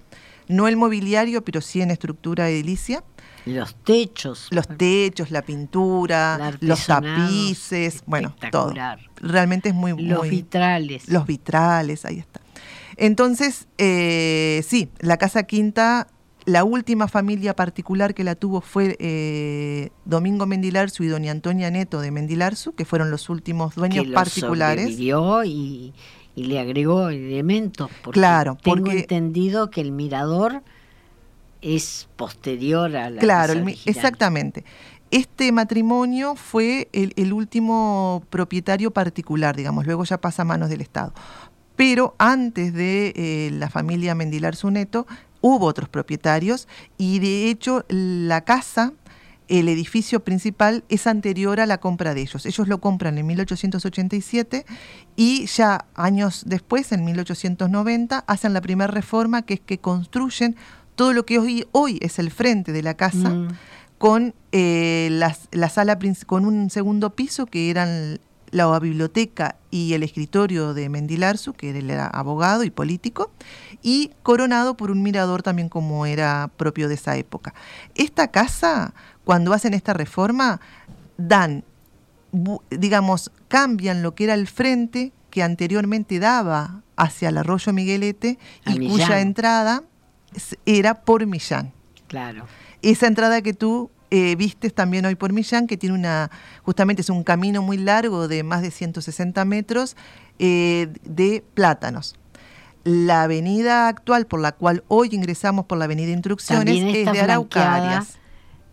no 0.48 0.68
el 0.68 0.76
mobiliario, 0.76 1.44
pero 1.44 1.60
sí 1.60 1.82
en 1.82 1.90
estructura 1.90 2.48
edilicia 2.48 3.04
los 3.46 3.74
techos. 3.76 4.48
Los 4.50 4.68
techos, 4.68 5.30
la 5.30 5.42
pintura, 5.42 6.56
los 6.60 6.86
tapices, 6.86 8.02
bueno, 8.06 8.34
todo. 8.50 8.72
Realmente 9.16 9.70
es 9.70 9.74
muy... 9.74 9.92
Los 10.02 10.28
vitrales. 10.28 11.08
Los 11.08 11.26
vitrales, 11.26 12.04
ahí 12.04 12.18
está. 12.18 12.40
Entonces, 12.96 13.66
eh, 13.78 14.62
sí, 14.66 14.88
la 15.00 15.16
Casa 15.16 15.42
Quinta, 15.44 16.06
la 16.44 16.64
última 16.64 17.08
familia 17.08 17.56
particular 17.56 18.14
que 18.14 18.24
la 18.24 18.34
tuvo 18.34 18.60
fue 18.60 18.96
eh, 19.00 19.90
Domingo 20.04 20.46
Mendilarzu 20.46 21.02
y 21.02 21.08
doña 21.08 21.32
Antonia 21.32 21.70
Neto 21.70 22.00
de 22.00 22.10
Mendilarzu, 22.10 22.74
que 22.74 22.84
fueron 22.84 23.10
los 23.10 23.28
últimos 23.28 23.74
dueños 23.74 24.06
que 24.06 24.12
particulares. 24.12 24.98
Y, 24.98 25.92
y 26.36 26.44
le 26.44 26.60
agregó 26.60 27.08
elementos. 27.08 27.90
Porque 28.02 28.20
claro, 28.20 28.58
tengo 28.62 28.90
entendido 28.90 29.70
que 29.70 29.80
el 29.80 29.92
mirador 29.92 30.62
es 31.64 32.08
posterior 32.16 32.94
a 32.94 33.10
la 33.10 33.20
Claro, 33.20 33.54
exactamente. 33.86 34.64
Este 35.10 35.50
matrimonio 35.50 36.34
fue 36.34 36.88
el, 36.92 37.32
último 37.32 38.22
propietario 38.30 38.90
particular, 38.90 39.56
digamos, 39.56 39.86
luego 39.86 40.04
ya 40.04 40.20
pasa 40.20 40.42
a 40.42 40.44
manos 40.44 40.68
del 40.68 40.82
Estado. 40.82 41.14
Pero 41.76 42.14
antes 42.18 42.74
de 42.74 43.12
eh, 43.16 43.50
la 43.52 43.70
familia 43.70 44.14
Mendilar 44.14 44.56
Suneto, 44.56 45.06
hubo 45.40 45.66
otros 45.66 45.88
propietarios 45.88 46.68
y 46.98 47.18
de 47.18 47.48
hecho 47.48 47.84
la 47.88 48.42
casa 48.42 48.92
el 49.48 49.68
edificio 49.68 50.24
principal 50.24 50.84
es 50.88 51.06
anterior 51.06 51.60
a 51.60 51.66
la 51.66 51.78
compra 51.78 52.14
de 52.14 52.22
ellos. 52.22 52.46
Ellos 52.46 52.66
lo 52.66 52.80
compran 52.80 53.18
en 53.18 53.26
1887 53.26 54.64
y 55.16 55.46
ya 55.46 55.84
años 55.94 56.44
después, 56.46 56.92
en 56.92 57.04
1890, 57.04 58.24
hacen 58.26 58.54
la 58.54 58.60
primera 58.60 58.90
reforma 58.90 59.42
que 59.42 59.54
es 59.54 59.60
que 59.60 59.78
construyen 59.78 60.56
todo 60.94 61.12
lo 61.12 61.26
que 61.26 61.38
hoy, 61.38 61.66
hoy 61.72 61.98
es 62.02 62.18
el 62.18 62.30
frente 62.30 62.72
de 62.72 62.82
la 62.82 62.94
casa. 62.94 63.30
Mm. 63.30 63.48
con 63.98 64.34
eh, 64.52 65.08
la, 65.10 65.68
sala 65.68 65.98
con 66.26 66.44
un 66.44 66.68
segundo 66.68 67.10
piso 67.10 67.46
que 67.46 67.70
eran 67.70 68.20
la 68.54 68.78
biblioteca 68.78 69.56
y 69.70 69.94
el 69.94 70.04
escritorio 70.04 70.74
de 70.74 70.88
Mendilarzu, 70.88 71.54
que 71.54 71.70
era 71.70 72.06
abogado 72.06 72.62
y 72.62 72.70
político, 72.70 73.32
y 73.82 74.12
coronado 74.22 74.76
por 74.76 74.92
un 74.92 75.02
mirador 75.02 75.42
también 75.42 75.68
como 75.68 76.06
era 76.06 76.50
propio 76.56 76.88
de 76.88 76.94
esa 76.94 77.16
época. 77.16 77.52
Esta 77.96 78.28
casa, 78.28 78.94
cuando 79.24 79.52
hacen 79.52 79.74
esta 79.74 79.92
reforma, 79.92 80.60
dan, 81.16 81.64
digamos, 82.70 83.32
cambian 83.48 84.02
lo 84.02 84.14
que 84.14 84.24
era 84.24 84.34
el 84.34 84.46
frente 84.46 85.12
que 85.30 85.42
anteriormente 85.42 86.20
daba 86.20 86.82
hacia 86.96 87.30
el 87.30 87.38
arroyo 87.38 87.72
Miguelete 87.72 88.38
y 88.66 88.88
cuya 88.88 89.20
entrada 89.20 89.82
era 90.66 90.94
por 91.02 91.26
Millán. 91.26 91.72
Claro. 92.06 92.46
Esa 92.82 93.06
entrada 93.06 93.42
que 93.42 93.54
tú 93.54 93.90
eh, 94.10 94.36
vistes 94.36 94.74
también 94.74 95.04
hoy 95.06 95.14
por 95.14 95.32
Millán, 95.32 95.66
que 95.66 95.76
tiene 95.76 95.94
una, 95.94 96.30
justamente 96.62 97.02
es 97.02 97.10
un 97.10 97.24
camino 97.24 97.62
muy 97.62 97.78
largo 97.78 98.28
de 98.28 98.42
más 98.42 98.62
de 98.62 98.70
160 98.70 99.44
metros 99.44 99.96
eh, 100.38 100.88
de 101.04 101.42
plátanos. 101.54 102.14
La 102.84 103.22
avenida 103.22 103.88
actual 103.88 104.26
por 104.26 104.40
la 104.40 104.52
cual 104.52 104.84
hoy 104.88 105.08
ingresamos 105.12 105.64
por 105.64 105.78
la 105.78 105.86
avenida 105.86 106.12
Instrucciones 106.12 106.76
es 106.94 107.12
de 107.12 107.20
Araucarias. 107.20 108.18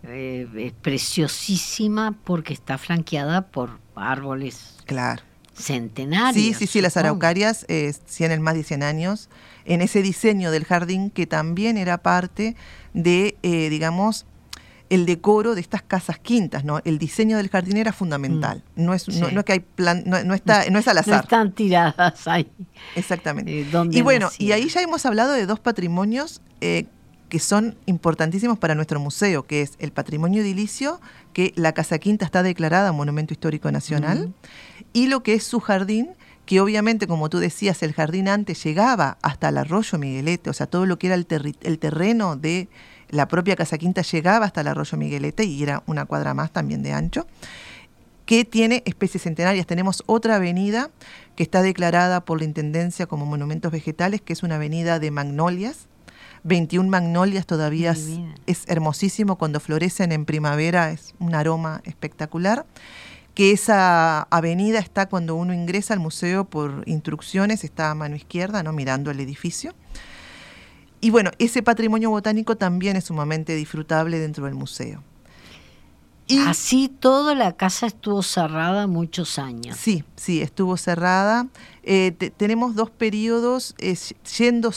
Eh, 0.04 0.48
es 0.58 0.74
preciosísima 0.74 2.18
porque 2.24 2.54
está 2.54 2.78
flanqueada 2.78 3.48
por 3.48 3.80
árboles 3.96 4.78
claro. 4.86 5.22
Centenarios. 5.62 6.36
Sí, 6.36 6.54
sí, 6.54 6.68
sí, 6.68 6.82
las 6.82 6.98
araucarias 6.98 7.66
tienen 8.16 8.42
más 8.42 8.56
de 8.56 8.64
100 8.64 8.84
años 8.84 9.30
en 9.66 9.82
ese 9.82 10.02
diseño 10.02 10.52
del 10.52 10.66
jardín 10.66 11.10
que 11.10 11.28
también 11.28 11.78
era 11.78 12.00
parte 12.00 12.56
de, 12.94 13.38
digamos, 13.42 14.26
el 14.92 15.06
decoro 15.06 15.56
de 15.56 15.62
estas 15.62 15.82
casas 15.82 16.20
quintas, 16.20 16.66
¿no? 16.66 16.82
El 16.84 17.00
diseño 17.00 17.38
del 17.38 17.48
jardín 17.48 17.78
era 17.78 17.94
fundamental. 17.94 18.62
Mm. 18.76 18.86
No, 18.86 18.94
es, 18.94 19.08
no, 19.08 19.28
es 19.28 19.46
que 19.46 19.54
hay 19.54 19.60
plan, 19.62 20.04
no, 20.06 20.34
está, 20.34 20.70
no 20.70 20.80
es 20.80 20.88
al 20.90 20.98
azar. 20.98 21.16
No 21.16 21.22
están 21.22 21.54
tiradas 21.54 22.28
ahí. 22.28 22.52
Exactamente. 22.98 23.62
Eh, 23.62 23.68
y 23.90 24.02
bueno, 24.02 24.30
y 24.38 24.52
ahí 24.52 24.68
ya 24.68 24.82
hemos 24.82 25.06
hablado 25.06 25.32
de 25.32 25.46
dos 25.46 25.62
patrimonios 25.62 26.42
eh, 26.60 26.88
que 27.32 27.40
son 27.40 27.78
importantísimos 27.86 28.60
para 28.60 28.76
nuestro 28.76 29.00
museo, 29.00 29.44
que 29.44 29.62
es 29.62 29.76
el 29.80 29.94
patrimonio 29.94 30.42
edilicio, 30.42 31.00
que 31.32 31.54
la 31.56 31.72
Casa 31.72 31.98
Quinta 31.98 32.26
está 32.26 32.44
declarada 32.44 32.92
Monumento 32.92 33.34
Histórico 33.34 33.72
Nacional, 33.72 34.34
y 34.92 35.08
lo 35.08 35.24
que 35.24 35.36
es 35.36 35.46
su 35.46 35.62
jardín, 35.62 36.10
que 36.46 36.60
obviamente, 36.60 37.08
como 37.08 37.30
tú 37.30 37.40
decías, 37.40 37.84
el 37.84 37.94
jardín 37.94 38.28
antes 38.28 38.62
llegaba 38.66 39.18
hasta 39.22 39.48
el 39.48 39.60
arroyo 39.60 39.98
Miguelete, 39.98 40.50
o 40.50 40.54
sea, 40.54 40.68
todo 40.68 40.86
lo 40.86 41.00
que 41.00 41.08
era 41.08 41.16
el, 41.16 41.26
el 41.62 41.80
terreno 41.80 42.36
de 42.36 42.68
la 43.08 43.30
propia 43.30 43.56
Casa 43.56 43.78
Quinta 43.78 44.02
llegaba 44.02 44.46
hasta 44.46 44.60
el 44.60 44.68
arroyo 44.68 44.98
Miguelete 44.98 45.46
y 45.46 45.64
era 45.64 45.84
una 45.86 46.04
cuadra 46.04 46.34
más 46.34 46.52
también 46.52 46.84
de 46.84 46.92
ancho, 46.92 47.28
que 48.26 48.44
tiene 48.44 48.84
especies 48.86 49.24
centenarias. 49.24 49.66
Tenemos 49.66 50.04
otra 50.06 50.36
avenida 50.36 50.90
que 51.38 51.44
está 51.44 51.62
declarada 51.62 52.26
por 52.26 52.40
la 52.40 52.44
Intendencia 52.44 53.06
como 53.06 53.26
monumentos 53.26 53.72
vegetales, 53.72 54.20
que 54.20 54.34
es 54.34 54.44
una 54.44 54.56
avenida 54.56 55.00
de 55.00 55.12
magnolias. 55.12 55.88
21 56.44 56.90
magnolias 56.90 57.46
todavía 57.46 57.96
es, 58.46 58.64
hermosísimo 58.68 59.38
cuando 59.38 59.60
florecen 59.60 60.12
en 60.12 60.26
primavera, 60.26 60.92
es 60.92 61.14
un 61.20 61.36
aroma 61.36 61.82
espectacular 61.86 62.66
que 63.34 63.52
esa 63.52 64.24
avenida 64.24 64.80
está 64.80 65.08
cuando 65.08 65.36
uno 65.36 65.54
ingresa 65.54 65.94
al 65.94 66.02
museo 66.02 66.44
por 66.44 66.84
instrucciones, 66.86 67.64
está 67.64 67.90
a 67.90 67.96
mano 67.96 68.16
izquierda, 68.16 68.62
¿no? 68.62 68.74
mirando 68.74 69.10
el 69.10 69.22
edificio. 69.22 69.74
Y 71.00 71.12
bueno, 71.12 71.32
ese 71.40 71.64
patrimonio 71.64 72.10
botánico 72.10 72.58
también 72.58 72.98
es 72.98 73.06
sumamente 73.06 73.56
disfrutable 73.56 74.20
dentro 74.20 74.46
del 74.46 74.56
museo. 74.56 75.02
Y, 76.28 76.40
Así 76.40 76.88
toda 76.88 77.36
la 77.36 77.54
casa 77.54 77.88
estuvo 77.88 78.24
cerrada 78.24 78.88
muchos 78.88 79.38
años. 79.38 79.78
Sí, 79.78 80.04
sí, 80.16 80.42
estuvo 80.42 80.78
cerrada. 80.78 81.48
Eh, 81.84 82.12
tenemos 82.38 82.76
dos 82.76 82.90
periodos 82.90 83.76
eh, 83.80 83.98
yendo, 84.38 84.72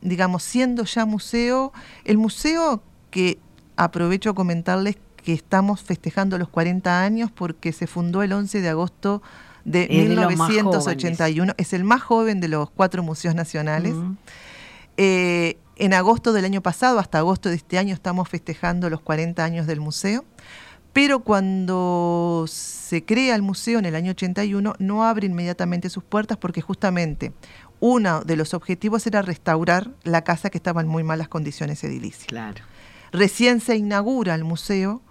digamos, 0.00 0.42
siendo 0.42 0.84
ya 0.84 1.04
museo. 1.04 1.72
El 2.04 2.16
museo 2.16 2.82
que 3.10 3.38
aprovecho 3.76 4.30
a 4.30 4.34
comentarles 4.34 4.96
que 5.16 5.32
estamos 5.32 5.82
festejando 5.82 6.38
los 6.38 6.48
40 6.48 7.02
años 7.02 7.30
porque 7.30 7.72
se 7.72 7.86
fundó 7.86 8.22
el 8.22 8.32
11 8.32 8.60
de 8.60 8.68
agosto 8.68 9.22
de 9.64 9.88
1981. 9.88 11.54
es 11.56 11.72
el 11.72 11.84
más 11.84 12.02
joven 12.02 12.40
de 12.40 12.48
los 12.48 12.70
cuatro 12.70 13.02
museos 13.02 13.34
nacionales. 13.34 13.94
Eh, 14.96 15.56
en 15.76 15.94
agosto 15.94 16.32
del 16.32 16.44
año 16.44 16.60
pasado, 16.60 16.98
hasta 16.98 17.18
agosto 17.18 17.48
de 17.48 17.56
este 17.56 17.78
año, 17.78 17.94
estamos 17.94 18.28
festejando 18.28 18.88
los 18.90 19.00
40 19.00 19.42
años 19.42 19.66
del 19.66 19.80
museo. 19.80 20.24
Pero 20.94 21.20
cuando 21.20 22.46
se 22.48 23.04
crea 23.04 23.34
el 23.34 23.42
museo 23.42 23.80
en 23.80 23.84
el 23.84 23.96
año 23.96 24.12
81, 24.12 24.74
no 24.78 25.04
abre 25.04 25.26
inmediatamente 25.26 25.90
sus 25.90 26.04
puertas 26.04 26.38
porque 26.38 26.60
justamente 26.60 27.32
uno 27.80 28.22
de 28.22 28.36
los 28.36 28.54
objetivos 28.54 29.04
era 29.06 29.20
restaurar 29.20 29.90
la 30.04 30.22
casa 30.22 30.50
que 30.50 30.56
estaba 30.56 30.80
en 30.80 30.86
muy 30.86 31.02
malas 31.02 31.28
condiciones 31.28 31.82
edilicias. 31.82 32.26
Claro. 32.26 32.62
Recién 33.10 33.60
se 33.60 33.76
inaugura 33.76 34.36
el 34.36 34.44
museo 34.44 35.02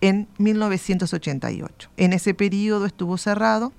en 0.00 0.26
1988. 0.38 1.90
En 1.98 2.14
ese 2.14 2.32
periodo 2.32 2.86
estuvo 2.86 3.18
cerrado. 3.18 3.74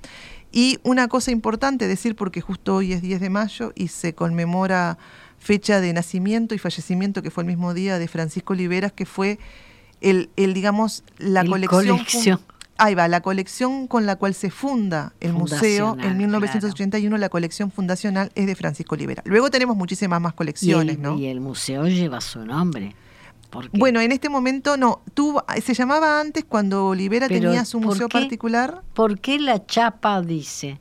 Y 0.51 0.77
una 0.83 1.07
cosa 1.07 1.31
importante 1.31 1.87
decir, 1.87 2.15
porque 2.15 2.39
justo 2.39 2.75
hoy 2.75 2.93
es 2.93 3.01
10 3.01 3.19
de 3.19 3.29
mayo 3.31 3.73
y 3.75 3.87
se 3.87 4.13
conmemora 4.13 4.99
fecha 5.39 5.81
de 5.81 5.91
nacimiento 5.91 6.53
y 6.53 6.59
fallecimiento, 6.59 7.23
que 7.23 7.31
fue 7.31 7.43
el 7.43 7.47
mismo 7.47 7.73
día 7.73 7.97
de 7.97 8.07
Francisco 8.07 8.53
Oliveras, 8.53 8.91
que 8.93 9.07
fue 9.07 9.39
el, 10.01 10.29
el 10.35 10.53
digamos, 10.53 11.03
la 11.17 11.45
colección. 11.45 12.39
Ahí 12.79 12.93
va, 12.93 13.07
la 13.07 13.21
colección 13.21 13.87
con 13.87 14.05
la 14.05 14.17
cual 14.17 14.35
se 14.35 14.51
funda 14.51 15.13
el 15.19 15.33
museo 15.33 15.97
en 15.99 16.15
1981, 16.17 17.17
la 17.17 17.29
colección 17.29 17.71
fundacional 17.71 18.31
es 18.35 18.45
de 18.45 18.55
Francisco 18.55 18.93
Olivera. 18.93 19.23
Luego 19.25 19.49
tenemos 19.49 19.75
muchísimas 19.75 20.21
más 20.21 20.33
colecciones, 20.33 20.99
¿no? 20.99 21.17
Y 21.17 21.25
el 21.25 21.39
museo 21.39 21.87
lleva 21.87 22.21
su 22.21 22.45
nombre. 22.45 22.95
Bueno, 23.73 24.01
en 24.01 24.11
este 24.11 24.29
momento 24.29 24.77
no. 24.77 25.01
Tuvo, 25.13 25.43
se 25.63 25.73
llamaba 25.73 26.19
antes 26.19 26.45
cuando 26.45 26.87
Olivera 26.87 27.27
tenía 27.27 27.65
su 27.65 27.79
museo 27.79 28.09
particular. 28.09 28.83
¿Por 28.93 29.19
qué 29.19 29.39
la 29.39 29.65
chapa 29.65 30.21
dice? 30.21 30.79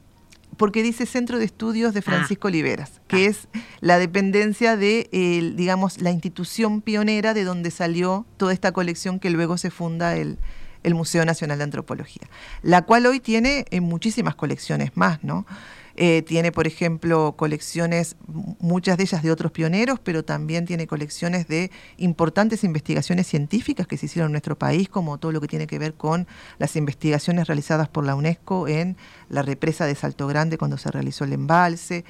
Porque 0.56 0.82
dice 0.82 1.06
Centro 1.06 1.38
de 1.38 1.44
Estudios 1.44 1.94
de 1.94 2.00
ah. 2.00 2.02
Francisco 2.02 2.48
Oliveras, 2.48 3.00
que 3.08 3.26
ah. 3.26 3.30
es 3.30 3.48
la 3.80 3.98
dependencia 3.98 4.76
de, 4.76 5.08
digamos, 5.56 6.00
la 6.00 6.10
institución 6.10 6.80
pionera 6.80 7.34
de 7.34 7.44
donde 7.44 7.70
salió 7.70 8.26
toda 8.36 8.52
esta 8.52 8.72
colección 8.72 9.18
que 9.18 9.30
luego 9.30 9.58
se 9.58 9.70
funda 9.70 10.16
el, 10.16 10.38
el 10.86 10.94
Museo 10.94 11.24
Nacional 11.24 11.58
de 11.58 11.64
Antropología, 11.64 12.22
la 12.62 12.82
cual 12.82 13.06
hoy 13.06 13.18
tiene 13.18 13.66
eh, 13.70 13.80
muchísimas 13.80 14.36
colecciones 14.36 14.96
más, 14.96 15.22
¿no? 15.24 15.44
Eh, 15.98 16.22
tiene, 16.22 16.52
por 16.52 16.66
ejemplo, 16.66 17.34
colecciones, 17.38 18.16
muchas 18.60 18.98
de 18.98 19.04
ellas 19.04 19.22
de 19.22 19.30
otros 19.30 19.50
pioneros, 19.50 19.98
pero 19.98 20.24
también 20.26 20.66
tiene 20.66 20.86
colecciones 20.86 21.48
de 21.48 21.70
importantes 21.96 22.64
investigaciones 22.64 23.26
científicas 23.26 23.86
que 23.86 23.96
se 23.96 24.04
hicieron 24.04 24.28
en 24.28 24.32
nuestro 24.32 24.58
país, 24.58 24.90
como 24.90 25.16
todo 25.16 25.32
lo 25.32 25.40
que 25.40 25.48
tiene 25.48 25.66
que 25.66 25.78
ver 25.78 25.94
con 25.94 26.26
las 26.58 26.76
investigaciones 26.76 27.46
realizadas 27.46 27.88
por 27.88 28.04
la 28.04 28.14
UNESCO 28.14 28.68
en 28.68 28.98
la 29.30 29.40
represa 29.40 29.86
de 29.86 29.94
Salto 29.94 30.26
Grande 30.26 30.58
cuando 30.58 30.76
se 30.76 30.90
realizó 30.90 31.24
el 31.24 31.32
embalse, 31.32 32.04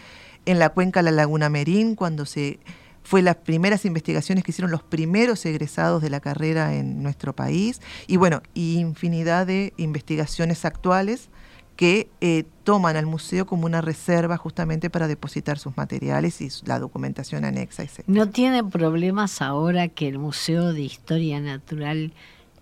en 0.46 0.58
la 0.58 0.70
cuenca 0.70 1.00
de 1.00 1.04
la 1.04 1.12
Laguna 1.12 1.48
Merín 1.48 1.94
cuando 1.94 2.26
se 2.26 2.58
fue 3.04 3.22
las 3.22 3.36
primeras 3.36 3.84
investigaciones 3.84 4.42
que 4.42 4.50
hicieron 4.50 4.72
los 4.72 4.82
primeros 4.82 5.46
egresados 5.46 6.02
de 6.02 6.10
la 6.10 6.18
carrera 6.18 6.74
en 6.74 7.04
nuestro 7.04 7.36
país 7.36 7.80
y 8.08 8.16
bueno, 8.16 8.42
infinidad 8.54 9.46
de 9.46 9.72
investigaciones 9.76 10.64
actuales 10.64 11.28
que 11.76 12.08
eh, 12.20 12.44
toman 12.64 12.96
al 12.96 13.06
museo 13.06 13.46
como 13.46 13.66
una 13.66 13.82
reserva 13.82 14.36
justamente 14.38 14.90
para 14.90 15.06
depositar 15.06 15.58
sus 15.58 15.76
materiales 15.76 16.40
y 16.40 16.48
la 16.64 16.78
documentación 16.78 17.44
anexa, 17.44 17.82
etc. 17.82 18.00
¿No 18.06 18.30
tiene 18.30 18.64
problemas 18.64 19.42
ahora 19.42 19.88
que 19.88 20.08
el 20.08 20.18
Museo 20.18 20.72
de 20.72 20.80
Historia 20.80 21.38
Natural 21.38 22.12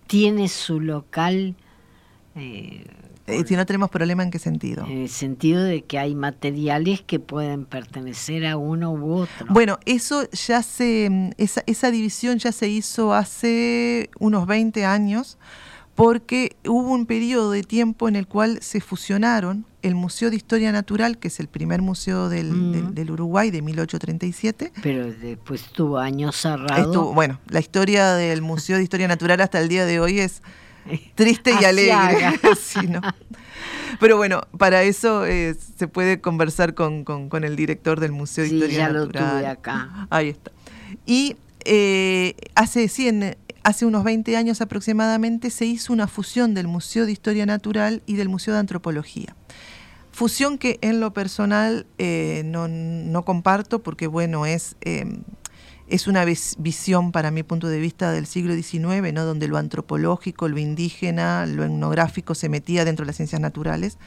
tiene 0.07 0.49
su 0.49 0.81
local? 0.81 1.55
Eh, 2.35 2.85
eh, 3.27 3.43
si 3.47 3.55
no 3.55 3.65
tenemos 3.65 3.89
problema, 3.89 4.21
¿en 4.21 4.29
qué 4.29 4.37
sentido? 4.37 4.85
En 4.85 5.03
el 5.03 5.09
sentido 5.09 5.63
de 5.63 5.83
que 5.83 5.97
hay 5.97 6.13
materiales 6.13 7.01
que 7.01 7.19
pueden 7.19 7.65
pertenecer 7.65 8.45
a 8.45 8.57
uno 8.57 8.91
u 8.91 9.13
otro. 9.13 9.47
Bueno, 9.49 9.79
eso 9.85 10.29
ya 10.29 10.61
se, 10.61 11.31
esa, 11.37 11.63
esa 11.65 11.89
división 11.89 12.37
ya 12.37 12.51
se 12.51 12.67
hizo 12.67 13.13
hace 13.13 14.09
unos 14.19 14.45
20 14.45 14.85
años 14.85 15.39
porque 15.95 16.57
hubo 16.65 16.91
un 16.91 17.05
periodo 17.05 17.51
de 17.51 17.63
tiempo 17.63 18.09
en 18.09 18.17
el 18.17 18.27
cual 18.27 18.59
se 18.61 18.81
fusionaron 18.81 19.65
el 19.81 19.95
Museo 19.95 20.29
de 20.29 20.35
Historia 20.35 20.71
Natural, 20.71 21.17
que 21.17 21.29
es 21.29 21.39
el 21.39 21.47
primer 21.47 21.81
museo 21.81 22.27
del, 22.27 22.51
mm. 22.51 23.11
Uruguay 23.11 23.49
de 23.49 23.61
1837. 23.61 24.73
Pero 24.83 25.11
después 25.13 25.63
tuvo 25.71 25.97
años 25.97 26.35
cerrado. 26.35 27.13
bueno, 27.13 27.39
la 27.47 27.59
historia 27.59 28.13
del 28.13 28.41
Museo 28.41 28.77
de 28.77 28.83
Historia 28.83 29.07
Natural 29.07 29.39
hasta 29.39 29.61
el 29.61 29.69
día 29.69 29.85
de 29.85 30.01
hoy 30.01 30.19
es 30.19 30.41
triste 31.15 31.51
y 31.59 31.63
alegre. 31.63 32.39
Pero 33.99 34.17
bueno, 34.17 34.41
para 34.57 34.83
eso 34.83 35.25
eh, 35.25 35.55
se 35.77 35.87
puede 35.87 36.19
conversar 36.19 36.73
con, 36.73 37.05
el 37.43 37.55
director 37.55 38.01
del 38.01 38.11
Museo 38.11 38.43
de 38.43 38.49
Historia 38.49 38.89
Natural. 38.89 39.11
ya 39.13 39.21
lo 39.21 39.29
tuve 39.29 39.47
acá. 39.47 40.07
Ahí 40.09 40.29
está. 40.29 40.51
Y 41.05 41.37
eh, 41.63 42.35
hace 42.55 42.89
100 42.89 43.37
hace 43.65 43.87
unos 43.87 44.03
20 44.03 44.37
años 44.37 44.61
aproximadamente 44.61 45.49
se 45.49 45.65
hizo 45.65 45.91
una 45.91 46.07
fusión 46.07 46.53
del 46.53 46.67
Museo 46.67 47.07
de 47.07 47.11
Historia 47.11 47.47
Natural 47.47 48.03
y 48.05 48.13
del 48.13 48.29
Museo 48.29 48.53
de 48.53 48.59
Antropología. 48.59 49.35
Fusión 50.11 50.59
que 50.59 50.77
en 50.81 50.99
lo 50.99 51.13
personal 51.13 51.87
eh, 51.97 52.43
no, 52.45 53.25
comparto 53.25 53.81
porque, 53.81 54.05
bueno, 54.05 54.45
es, 54.45 54.77
em, 54.81 55.23
es 55.87 56.05
una 56.05 56.25
visión 56.25 57.11
para 57.11 57.31
mi 57.31 57.41
punto 57.41 57.67
de 57.67 57.79
vista 57.79 58.11
del 58.11 58.27
siglo 58.27 58.53
XIX, 58.53 59.11
¿no? 59.11 59.25
donde 59.25 59.47
lo 59.47 59.57
antropológico, 59.57 60.47
lo 60.47 60.59
indígena, 60.59 61.47
lo 61.47 61.63
etnográfico 61.63 62.35
se 62.35 62.49
metía 62.49 62.85
dentro 62.85 63.03
de 63.03 63.07
las 63.07 63.15
ciencias 63.15 63.41
naturales, 63.41 63.97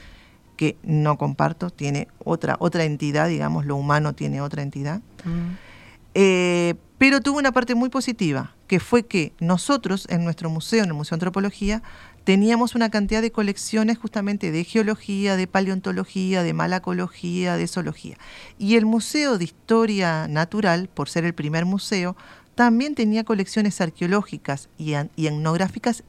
que 0.56 0.76
no 0.84 1.18
comparto, 1.18 1.70
tiene 1.70 2.06
otra, 2.24 2.56
otra 2.60 2.84
entidad, 2.84 3.26
digamos, 3.26 3.66
lo 3.66 3.74
humano 3.74 4.14
tiene 4.14 4.40
otra 4.40 4.62
entidad. 4.62 5.00
Mm. 5.24 5.67
Eh, 6.14 6.74
pero 6.98 7.20
tuvo 7.20 7.38
una 7.38 7.52
parte 7.52 7.74
muy 7.76 7.90
positiva, 7.90 8.56
que 8.66 8.80
fue 8.80 9.06
que 9.06 9.32
nosotros 9.38 10.06
en 10.10 10.24
nuestro 10.24 10.50
museo, 10.50 10.82
en 10.82 10.90
el 10.90 10.94
Museo 10.94 11.10
de 11.10 11.16
Antropología, 11.16 11.82
teníamos 12.24 12.74
una 12.74 12.90
cantidad 12.90 13.22
de 13.22 13.30
colecciones 13.30 13.98
justamente 13.98 14.50
de 14.50 14.64
geología, 14.64 15.36
de 15.36 15.46
paleontología, 15.46 16.42
de 16.42 16.52
malacología, 16.52 17.56
de 17.56 17.68
zoología. 17.68 18.18
Y 18.58 18.74
el 18.74 18.84
Museo 18.84 19.38
de 19.38 19.44
Historia 19.44 20.26
Natural, 20.28 20.88
por 20.92 21.08
ser 21.08 21.24
el 21.24 21.34
primer 21.34 21.64
museo, 21.64 22.16
también 22.54 22.96
tenía 22.96 23.22
colecciones 23.22 23.80
arqueológicas 23.80 24.68
y, 24.76 24.94
etnográficas 24.94 26.02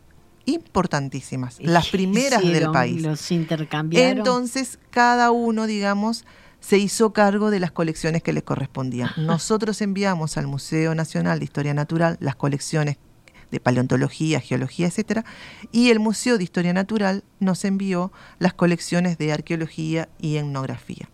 importantísimas, 0.45 1.59
las 1.61 1.89
primeras 1.89 2.41
del 2.41 2.71
país. 2.71 3.03
Los 3.03 3.31
intercambiaron. 3.31 4.17
Entonces, 4.17 4.79
cada 4.89 5.29
uno, 5.29 5.67
digamos, 5.67 6.25
se 6.59 6.77
hizo 6.77 7.13
cargo 7.13 7.51
de 7.51 7.59
las 7.59 7.71
colecciones 7.71 8.23
que 8.23 8.33
le 8.33 8.43
correspondían. 8.43 9.11
Nosotros 9.17 9.81
enviamos 9.81 10.37
al 10.37 10.47
Museo 10.47 10.95
Nacional 10.95 11.39
de 11.39 11.45
Historia 11.45 11.73
Natural 11.73 12.17
las 12.19 12.35
colecciones 12.35 12.97
de 13.51 13.59
paleontología, 13.59 14.39
geología, 14.39 14.87
etcétera, 14.87 15.25
y 15.71 15.89
el 15.89 15.99
Museo 15.99 16.37
de 16.37 16.43
Historia 16.43 16.73
Natural 16.73 17.23
nos 17.39 17.65
envió 17.65 18.11
las 18.37 18.53
colecciones 18.53 19.17
de 19.17 19.33
arqueología 19.33 20.09
y 20.19 20.37
etnografía 20.37 21.09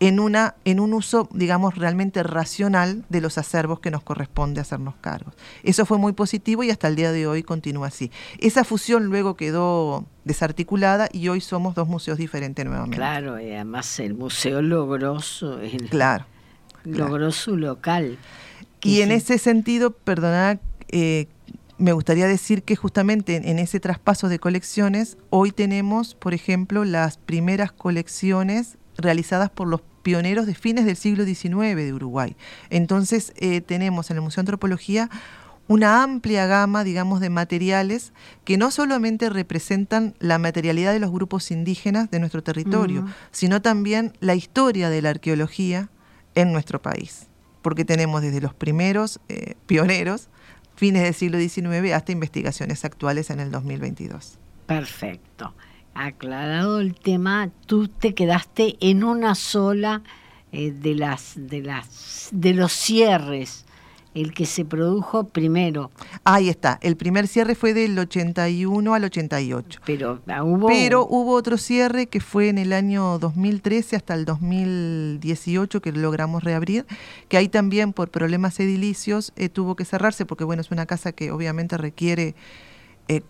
en, 0.00 0.18
una, 0.18 0.54
en 0.64 0.80
un 0.80 0.94
uso, 0.94 1.28
digamos, 1.32 1.76
realmente 1.76 2.22
racional 2.22 3.04
de 3.10 3.20
los 3.20 3.36
acervos 3.38 3.80
que 3.80 3.90
nos 3.90 4.02
corresponde 4.02 4.60
hacernos 4.60 4.94
cargos. 5.00 5.34
Eso 5.62 5.84
fue 5.84 5.98
muy 5.98 6.14
positivo 6.14 6.62
y 6.62 6.70
hasta 6.70 6.88
el 6.88 6.96
día 6.96 7.12
de 7.12 7.26
hoy 7.26 7.42
continúa 7.42 7.88
así. 7.88 8.10
Esa 8.38 8.64
fusión 8.64 9.04
luego 9.04 9.36
quedó 9.36 10.06
desarticulada 10.24 11.08
y 11.12 11.28
hoy 11.28 11.42
somos 11.42 11.74
dos 11.74 11.86
museos 11.86 12.16
diferentes 12.16 12.64
nuevamente. 12.64 12.96
Claro, 12.96 13.38
y 13.38 13.52
además 13.52 14.00
el 14.00 14.14
museo 14.14 14.62
logró 14.62 15.20
su, 15.20 15.58
claro, 15.90 16.24
logró 16.84 17.30
su 17.30 17.56
local. 17.56 18.18
Y 18.82 19.02
en 19.02 19.12
ese 19.12 19.36
sentido, 19.36 19.90
perdonad, 19.90 20.58
eh, 20.88 21.28
me 21.76 21.92
gustaría 21.92 22.26
decir 22.26 22.62
que 22.62 22.74
justamente 22.76 23.36
en, 23.36 23.58
ese 23.58 23.80
traspaso 23.80 24.28
de 24.28 24.38
colecciones, 24.38 25.18
hoy 25.28 25.50
tenemos, 25.50 26.14
por 26.14 26.32
ejemplo, 26.32 26.84
las 26.84 27.18
primeras 27.18 27.72
colecciones 27.72 28.78
realizadas 28.96 29.50
por 29.50 29.68
los 29.68 29.80
pioneros 30.02 30.46
de 30.46 30.54
fines 30.54 30.84
del 30.84 30.96
siglo 30.96 31.24
XIX 31.24 31.76
de 31.76 31.92
Uruguay. 31.92 32.36
Entonces 32.70 33.32
eh, 33.36 33.60
tenemos 33.60 34.10
en 34.10 34.16
el 34.16 34.22
Museo 34.22 34.36
de 34.36 34.42
Antropología 34.42 35.10
una 35.68 36.02
amplia 36.02 36.46
gama, 36.46 36.82
digamos, 36.82 37.20
de 37.20 37.30
materiales 37.30 38.12
que 38.44 38.58
no 38.58 38.72
solamente 38.72 39.30
representan 39.30 40.16
la 40.18 40.38
materialidad 40.38 40.92
de 40.92 40.98
los 40.98 41.12
grupos 41.12 41.52
indígenas 41.52 42.10
de 42.10 42.18
nuestro 42.18 42.42
territorio, 42.42 43.06
sino 43.30 43.62
también 43.62 44.12
la 44.18 44.34
historia 44.34 44.90
de 44.90 45.00
la 45.00 45.10
arqueología 45.10 45.88
en 46.34 46.52
nuestro 46.52 46.82
país. 46.82 47.28
Porque 47.62 47.84
tenemos 47.84 48.20
desde 48.20 48.40
los 48.40 48.52
primeros 48.52 49.20
eh, 49.28 49.54
pioneros, 49.66 50.28
fines 50.74 51.04
del 51.04 51.14
siglo 51.14 51.38
XIX, 51.38 51.92
hasta 51.92 52.10
investigaciones 52.10 52.84
actuales 52.84 53.30
en 53.30 53.38
el 53.38 53.52
2022. 53.52 54.40
Perfecto 54.66 55.54
aclarado 55.94 56.80
el 56.80 56.94
tema, 56.94 57.50
tú 57.66 57.88
te 57.88 58.14
quedaste 58.14 58.76
en 58.80 59.04
una 59.04 59.34
sola 59.34 60.02
eh, 60.52 60.72
de 60.72 60.94
las 60.94 61.34
de 61.36 61.62
las 61.62 62.28
de 62.32 62.54
los 62.54 62.72
cierres 62.72 63.64
el 64.14 64.34
que 64.34 64.46
se 64.46 64.64
produjo 64.64 65.24
primero. 65.24 65.90
Ahí 66.24 66.48
está, 66.48 66.78
el 66.82 66.96
primer 66.96 67.28
cierre 67.28 67.54
fue 67.54 67.74
del 67.74 67.98
81 67.98 68.94
al 68.94 69.04
88. 69.04 69.80
Pero 69.84 70.20
ah, 70.26 70.42
hubo... 70.42 70.66
Pero 70.66 71.06
hubo 71.06 71.34
otro 71.34 71.56
cierre 71.56 72.06
que 72.06 72.20
fue 72.20 72.48
en 72.48 72.58
el 72.58 72.72
año 72.72 73.18
2013 73.18 73.96
hasta 73.96 74.14
el 74.14 74.24
2018 74.24 75.80
que 75.80 75.92
logramos 75.92 76.42
reabrir, 76.42 76.86
que 77.28 77.36
ahí 77.36 77.48
también 77.48 77.92
por 77.92 78.10
problemas 78.10 78.58
edilicios 78.58 79.32
eh, 79.36 79.48
tuvo 79.48 79.76
que 79.76 79.84
cerrarse 79.84 80.26
porque 80.26 80.44
bueno, 80.44 80.60
es 80.60 80.70
una 80.70 80.86
casa 80.86 81.12
que 81.12 81.30
obviamente 81.30 81.76
requiere 81.76 82.34
eh, 83.08 83.22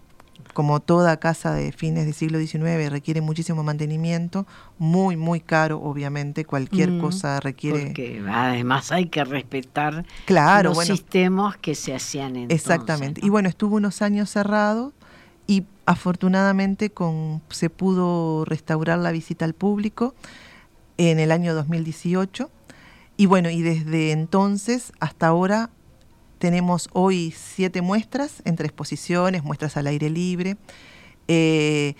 como 0.52 0.80
toda 0.80 1.18
casa 1.18 1.54
de 1.54 1.72
fines 1.72 2.04
del 2.04 2.14
siglo 2.14 2.38
XIX, 2.38 2.90
requiere 2.90 3.20
muchísimo 3.20 3.62
mantenimiento, 3.62 4.46
muy, 4.78 5.16
muy 5.16 5.40
caro, 5.40 5.80
obviamente, 5.80 6.44
cualquier 6.44 6.98
cosa 6.98 7.40
requiere... 7.40 7.86
Porque 7.86 8.22
además 8.28 8.92
hay 8.92 9.06
que 9.06 9.24
respetar 9.24 10.04
claro, 10.26 10.74
los 10.74 10.84
sistemas 10.84 11.56
que 11.56 11.74
se 11.74 11.94
hacían 11.94 12.36
entonces. 12.36 12.60
Exactamente. 12.60 13.20
Y 13.24 13.28
bueno, 13.28 13.48
estuvo 13.48 13.76
unos 13.76 14.02
años 14.02 14.30
cerrado 14.30 14.92
y 15.46 15.64
afortunadamente 15.86 16.90
con, 16.90 17.42
se 17.50 17.70
pudo 17.70 18.44
restaurar 18.44 18.98
la 18.98 19.10
visita 19.10 19.44
al 19.44 19.54
público 19.54 20.14
en 20.96 21.18
el 21.18 21.32
año 21.32 21.54
2018. 21.54 22.50
Y 23.16 23.26
bueno, 23.26 23.50
y 23.50 23.60
desde 23.62 24.12
entonces 24.12 24.92
hasta 25.00 25.26
ahora 25.26 25.70
tenemos 26.40 26.88
hoy 26.94 27.32
siete 27.36 27.82
muestras 27.82 28.42
entre 28.46 28.66
exposiciones, 28.66 29.44
muestras 29.44 29.76
al 29.76 29.86
aire 29.86 30.08
libre. 30.08 30.56
Eh, 31.28 31.94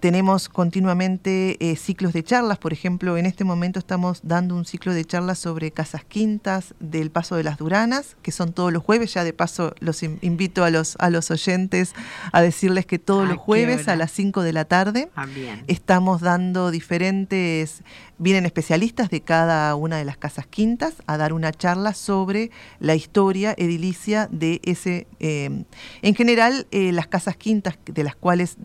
tenemos 0.00 0.48
continuamente 0.48 1.56
eh, 1.60 1.76
ciclos 1.76 2.14
de 2.14 2.22
charlas, 2.22 2.58
por 2.58 2.72
ejemplo, 2.72 3.18
en 3.18 3.26
este 3.26 3.44
momento 3.44 3.78
estamos 3.78 4.20
dando 4.22 4.54
un 4.54 4.64
ciclo 4.64 4.94
de 4.94 5.04
charlas 5.04 5.38
sobre 5.38 5.72
casas 5.72 6.04
quintas 6.04 6.74
del 6.80 7.10
Paso 7.10 7.36
de 7.36 7.44
las 7.44 7.58
Duranas, 7.58 8.16
que 8.22 8.32
son 8.32 8.54
todos 8.54 8.72
los 8.72 8.82
jueves, 8.82 9.12
ya 9.12 9.24
de 9.24 9.34
paso 9.34 9.74
los 9.80 10.02
invito 10.02 10.64
a 10.64 10.70
los, 10.70 10.96
a 11.00 11.10
los 11.10 11.30
oyentes 11.30 11.94
a 12.32 12.40
decirles 12.40 12.86
que 12.86 12.98
todos 12.98 13.28
los 13.28 13.36
jueves 13.36 13.88
a 13.88 13.96
las 13.96 14.10
5 14.12 14.42
de 14.42 14.52
la 14.54 14.64
tarde 14.64 15.10
ah, 15.16 15.26
estamos 15.66 16.22
dando 16.22 16.70
diferentes, 16.70 17.82
vienen 18.20 18.46
especialistas 18.46 19.10
de 19.10 19.22
cada 19.22 19.74
una 19.74 19.96
de 19.96 20.04
las 20.04 20.16
casas 20.16 20.46
quintas 20.46 20.94
a 21.06 21.16
dar 21.16 21.32
una 21.32 21.52
charla 21.52 21.94
sobre 21.94 22.50
la 22.78 22.94
historia 22.94 23.54
edilicia 23.58 24.28
de 24.30 24.60
ese, 24.62 25.08
eh, 25.18 25.64
en 26.02 26.14
general 26.14 26.66
eh, 26.70 26.92
las 26.92 27.08
casas 27.08 27.36
quintas 27.36 27.76
de 27.84 28.04
las 28.04 28.14
cuales 28.14 28.56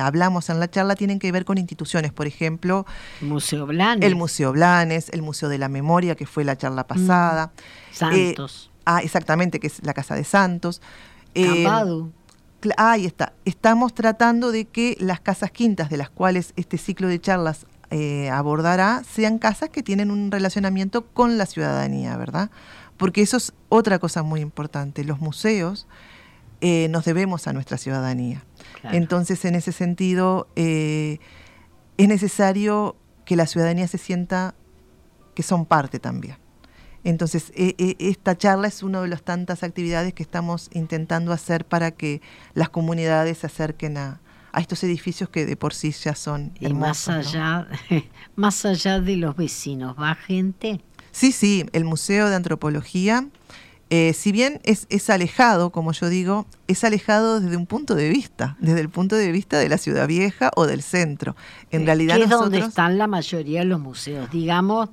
hablamos 0.00 0.48
en 0.48 0.60
la 0.60 0.70
charla 0.70 0.94
tienen 0.94 1.18
que 1.18 1.32
ver 1.32 1.44
con 1.44 1.58
instituciones, 1.58 2.12
por 2.12 2.26
ejemplo, 2.26 2.86
Museo 3.20 3.66
Blanes. 3.66 4.06
el 4.06 4.14
Museo 4.14 4.52
Blanes, 4.52 5.08
el 5.10 5.22
Museo 5.22 5.48
de 5.48 5.58
la 5.58 5.68
Memoria, 5.68 6.14
que 6.14 6.26
fue 6.26 6.44
la 6.44 6.56
charla 6.56 6.86
pasada. 6.86 7.46
Mm. 7.46 7.94
Santos. 7.94 8.70
Eh, 8.70 8.78
ah, 8.86 9.00
exactamente, 9.02 9.60
que 9.60 9.66
es 9.66 9.84
la 9.84 9.94
Casa 9.94 10.14
de 10.14 10.24
Santos. 10.24 10.80
Eh, 11.34 11.66
ahí 12.76 13.06
está. 13.06 13.32
Estamos 13.44 13.94
tratando 13.94 14.52
de 14.52 14.66
que 14.66 14.96
las 15.00 15.20
casas 15.20 15.50
quintas 15.50 15.90
de 15.90 15.96
las 15.96 16.10
cuales 16.10 16.52
este 16.56 16.78
ciclo 16.78 17.08
de 17.08 17.20
charlas 17.20 17.66
eh, 17.92 18.30
abordará 18.30 19.02
sean 19.04 19.38
casas 19.38 19.68
que 19.68 19.82
tienen 19.82 20.10
un 20.10 20.30
relacionamiento 20.30 21.06
con 21.06 21.36
la 21.36 21.44
ciudadanía, 21.44 22.16
¿verdad? 22.16 22.50
Porque 22.96 23.20
eso 23.20 23.36
es 23.36 23.52
otra 23.68 23.98
cosa 23.98 24.22
muy 24.22 24.40
importante. 24.40 25.04
Los 25.04 25.20
museos 25.20 25.86
eh, 26.62 26.88
nos 26.88 27.04
debemos 27.04 27.46
a 27.46 27.52
nuestra 27.52 27.76
ciudadanía. 27.76 28.44
Entonces, 28.84 29.44
en 29.44 29.56
ese 29.56 29.72
sentido, 29.72 30.48
eh, 30.56 31.18
es 31.98 32.08
necesario 32.08 32.96
que 33.26 33.36
la 33.36 33.46
ciudadanía 33.46 33.86
se 33.88 33.98
sienta 33.98 34.54
que 35.34 35.42
son 35.42 35.66
parte 35.66 35.98
también. 35.98 36.38
Entonces, 37.04 37.52
e, 37.54 37.74
e, 37.76 37.96
esta 37.98 38.38
charla 38.38 38.68
es 38.68 38.82
una 38.82 39.02
de 39.02 39.08
las 39.08 39.22
tantas 39.22 39.62
actividades 39.62 40.14
que 40.14 40.22
estamos 40.22 40.70
intentando 40.72 41.32
hacer 41.32 41.66
para 41.66 41.90
que 41.90 42.22
las 42.54 42.70
comunidades 42.70 43.38
se 43.38 43.48
acerquen 43.48 43.98
a, 43.98 44.21
estos 44.60 44.82
edificios 44.84 45.28
que 45.28 45.46
de 45.46 45.56
por 45.56 45.74
sí 45.74 45.92
ya 45.92 46.14
son 46.14 46.52
y 46.60 46.72
más 46.74 47.08
allá, 47.08 47.66
más 48.36 48.64
allá 48.64 49.00
de 49.00 49.16
los 49.16 49.36
vecinos, 49.36 49.96
¿va 49.98 50.14
gente? 50.14 50.80
Sí, 51.10 51.32
sí, 51.32 51.66
el 51.72 51.84
Museo 51.84 52.28
de 52.28 52.36
Antropología 52.36 53.26
eh, 53.94 54.14
si 54.14 54.32
bien 54.32 54.58
es, 54.64 54.86
es, 54.88 55.10
alejado, 55.10 55.68
como 55.68 55.92
yo 55.92 56.08
digo, 56.08 56.46
es 56.66 56.82
alejado 56.82 57.40
desde 57.40 57.58
un 57.58 57.66
punto 57.66 57.94
de 57.94 58.08
vista, 58.08 58.56
desde 58.58 58.80
el 58.80 58.88
punto 58.88 59.16
de 59.16 59.30
vista 59.32 59.58
de 59.58 59.68
la 59.68 59.76
ciudad 59.76 60.08
vieja 60.08 60.50
o 60.56 60.64
del 60.64 60.80
centro. 60.80 61.36
En 61.70 61.84
realidad 61.84 62.16
es 62.16 62.30
donde 62.30 62.60
están 62.60 62.96
la 62.96 63.06
mayoría 63.06 63.60
de 63.60 63.66
los 63.66 63.80
museos, 63.80 64.30
digamos. 64.30 64.88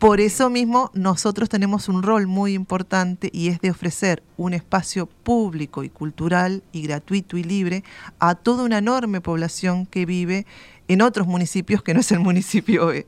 Por 0.00 0.18
eso 0.22 0.48
mismo 0.48 0.90
nosotros 0.94 1.50
tenemos 1.50 1.90
un 1.90 2.02
rol 2.02 2.26
muy 2.26 2.54
importante 2.54 3.28
y 3.34 3.48
es 3.48 3.60
de 3.60 3.70
ofrecer 3.70 4.22
un 4.38 4.54
espacio 4.54 5.04
público 5.04 5.84
y 5.84 5.90
cultural 5.90 6.62
y 6.72 6.80
gratuito 6.84 7.36
y 7.36 7.44
libre 7.44 7.84
a 8.18 8.34
toda 8.34 8.64
una 8.64 8.78
enorme 8.78 9.20
población 9.20 9.84
que 9.84 10.06
vive 10.06 10.46
en 10.88 11.02
otros 11.02 11.26
municipios 11.26 11.82
que 11.82 11.92
no 11.92 12.00
es 12.00 12.10
el 12.12 12.20
municipio 12.20 12.86
B. 12.86 13.06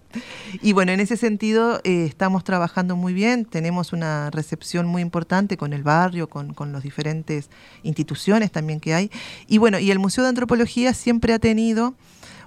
Y 0.60 0.74
bueno, 0.74 0.92
en 0.92 1.00
ese 1.00 1.16
sentido 1.16 1.80
eh, 1.82 2.04
estamos 2.04 2.44
trabajando 2.44 2.94
muy 2.94 3.14
bien, 3.14 3.46
tenemos 3.46 3.94
una 3.94 4.30
recepción 4.30 4.86
muy 4.86 5.00
importante 5.00 5.56
con 5.56 5.72
el 5.72 5.82
barrio, 5.82 6.28
con, 6.28 6.52
con 6.52 6.72
las 6.72 6.82
diferentes 6.82 7.48
instituciones 7.84 8.52
también 8.52 8.80
que 8.80 8.92
hay. 8.92 9.10
Y 9.46 9.56
bueno, 9.56 9.78
y 9.78 9.90
el 9.90 9.98
Museo 9.98 10.24
de 10.24 10.28
Antropología 10.28 10.92
siempre 10.92 11.32
ha 11.32 11.38
tenido 11.38 11.94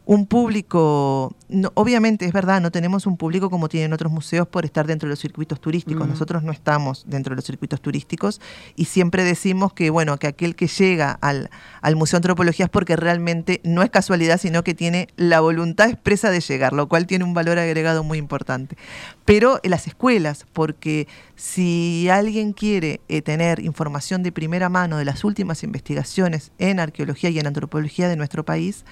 un 0.06 0.28
público, 0.28 1.36
obviamente 1.74 2.26
es 2.26 2.34
verdad, 2.34 2.62
no 2.62 2.72
tenemos 2.72 3.08
un 3.08 3.18
público 3.18 3.50
como 3.50 3.70
tienen 3.70 3.92
otros 3.92 4.12
museos 4.12 4.48
por 4.48 4.64
estar 4.64 4.86
dentro 4.86 5.08
de 5.08 5.12
los 5.12 5.20
circuitos 5.20 5.60
turísticos. 5.60 6.08
Nosotros 6.08 6.44
no 6.44 6.52
estamos 6.52 7.06
dentro 7.08 7.32
de 7.32 7.38
los 7.38 7.46
circuitos 7.46 7.82
turísticos 7.82 8.40
y 8.76 8.86
siempre 8.86 9.24
decimos 9.24 9.74
que, 9.74 9.90
bueno, 9.90 10.18
que 10.18 10.28
aquel 10.28 10.56
que 10.56 10.68
llega 10.68 11.18
al, 11.22 11.50
al 11.82 11.96
Museo 11.96 12.18
de 12.18 12.20
Antropología 12.20 12.66
es 12.66 12.70
porque 12.70 12.96
realmente 12.96 13.62
no 13.64 13.82
es 13.82 13.90
casualidad, 13.90 14.40
sino 14.40 14.64
que 14.64 14.76
tiene 14.76 15.08
la 15.16 15.40
voluntad 15.40 15.90
expresa 15.90 16.30
de 16.30 16.40
llegar, 16.40 16.74
lo 16.74 16.88
cual 16.88 17.08
tiene 17.08 17.24
un 17.24 17.34
valor 17.34 17.58
agregado 17.58 18.04
muy 18.04 18.20
importante. 18.20 18.78
Pero 19.26 19.60
en 19.64 19.72
las 19.72 19.88
escuelas, 19.88 20.46
porque 20.54 21.08
si 21.36 22.10
alguien 22.10 22.54
quiere 22.54 23.02
eh, 23.08 23.24
tener 23.24 23.60
información 23.60 24.22
de 24.22 24.32
primera 24.32 24.70
mano 24.70 24.98
de 24.98 25.06
las 25.06 25.24
últimas 25.24 25.64
investigaciones 25.64 26.52
en 26.60 26.80
arqueología 26.80 27.32
y 27.32 27.40
en 27.40 27.48
antropología 27.48 28.08
de 28.08 28.16
nuestro 28.18 28.46
país, 28.46 28.86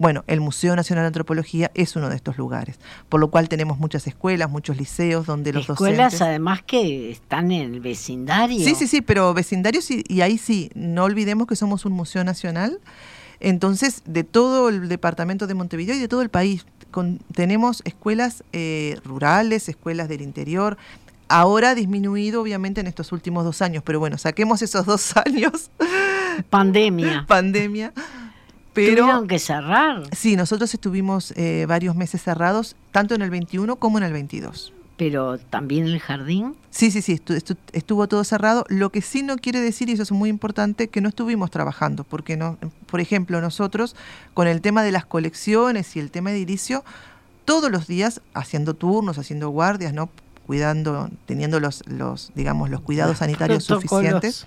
bueno, 0.00 0.24
el 0.28 0.40
Museo 0.40 0.74
Nacional 0.74 1.02
de 1.02 1.08
Antropología 1.08 1.70
es 1.74 1.94
uno 1.94 2.08
de 2.08 2.16
estos 2.16 2.38
lugares, 2.38 2.80
por 3.10 3.20
lo 3.20 3.30
cual 3.30 3.50
tenemos 3.50 3.78
muchas 3.78 4.06
escuelas, 4.06 4.48
muchos 4.48 4.78
liceos 4.78 5.26
donde 5.26 5.52
los 5.52 5.68
escuelas 5.68 6.22
además 6.22 6.62
que 6.62 7.10
están 7.10 7.52
en 7.52 7.74
el 7.74 7.80
vecindario. 7.80 8.64
Sí, 8.64 8.74
sí, 8.74 8.86
sí, 8.86 9.02
pero 9.02 9.34
vecindarios 9.34 9.90
y, 9.90 10.02
y 10.08 10.22
ahí 10.22 10.38
sí, 10.38 10.70
no 10.74 11.04
olvidemos 11.04 11.46
que 11.46 11.54
somos 11.54 11.84
un 11.84 11.92
museo 11.92 12.24
nacional. 12.24 12.80
Entonces, 13.40 14.02
de 14.06 14.24
todo 14.24 14.70
el 14.70 14.88
departamento 14.88 15.46
de 15.46 15.52
Montevideo 15.52 15.94
y 15.94 15.98
de 15.98 16.08
todo 16.08 16.22
el 16.22 16.30
país, 16.30 16.64
tenemos 17.34 17.82
escuelas 17.84 18.42
eh, 18.54 18.98
rurales, 19.04 19.68
escuelas 19.68 20.08
del 20.08 20.22
interior. 20.22 20.78
Ahora 21.28 21.70
ha 21.70 21.74
disminuido, 21.74 22.40
obviamente, 22.40 22.80
en 22.80 22.86
estos 22.86 23.12
últimos 23.12 23.44
dos 23.44 23.60
años, 23.60 23.82
pero 23.84 24.00
bueno, 24.00 24.16
saquemos 24.16 24.62
esos 24.62 24.86
dos 24.86 25.14
años. 25.26 25.70
Pandemia. 26.48 27.26
Pandemia. 27.28 27.92
Pero, 28.72 29.02
¿Tuvieron 29.02 29.28
que 29.28 29.38
cerrar? 29.38 30.02
Sí, 30.14 30.36
nosotros 30.36 30.72
estuvimos 30.72 31.32
eh, 31.36 31.66
varios 31.68 31.96
meses 31.96 32.22
cerrados, 32.22 32.76
tanto 32.92 33.14
en 33.14 33.22
el 33.22 33.30
21 33.30 33.76
como 33.76 33.98
en 33.98 34.04
el 34.04 34.12
22. 34.12 34.72
¿Pero 34.96 35.38
también 35.38 35.86
el 35.86 35.98
jardín? 35.98 36.54
Sí, 36.70 36.90
sí, 36.90 37.00
sí, 37.00 37.20
estuvo 37.72 38.06
todo 38.06 38.22
cerrado. 38.22 38.64
Lo 38.68 38.90
que 38.90 39.00
sí 39.00 39.22
no 39.22 39.36
quiere 39.38 39.58
decir, 39.60 39.88
y 39.88 39.92
eso 39.92 40.02
es 40.02 40.12
muy 40.12 40.28
importante, 40.28 40.88
que 40.88 41.00
no 41.00 41.08
estuvimos 41.08 41.50
trabajando, 41.50 42.04
porque, 42.04 42.36
no, 42.36 42.58
por 42.86 43.00
ejemplo, 43.00 43.40
nosotros 43.40 43.96
con 44.34 44.46
el 44.46 44.60
tema 44.60 44.82
de 44.82 44.92
las 44.92 45.06
colecciones 45.06 45.96
y 45.96 46.00
el 46.00 46.10
tema 46.10 46.30
de 46.30 46.40
inicio, 46.40 46.84
todos 47.46 47.70
los 47.70 47.86
días 47.86 48.20
haciendo 48.34 48.74
turnos, 48.74 49.18
haciendo 49.18 49.48
guardias, 49.48 49.94
¿no? 49.94 50.10
cuidando, 50.50 51.08
teniendo 51.26 51.60
los, 51.60 51.86
los 51.86 52.32
digamos, 52.34 52.70
los 52.70 52.80
cuidados 52.80 53.18
sanitarios 53.18 53.62
suficientes 53.64 54.46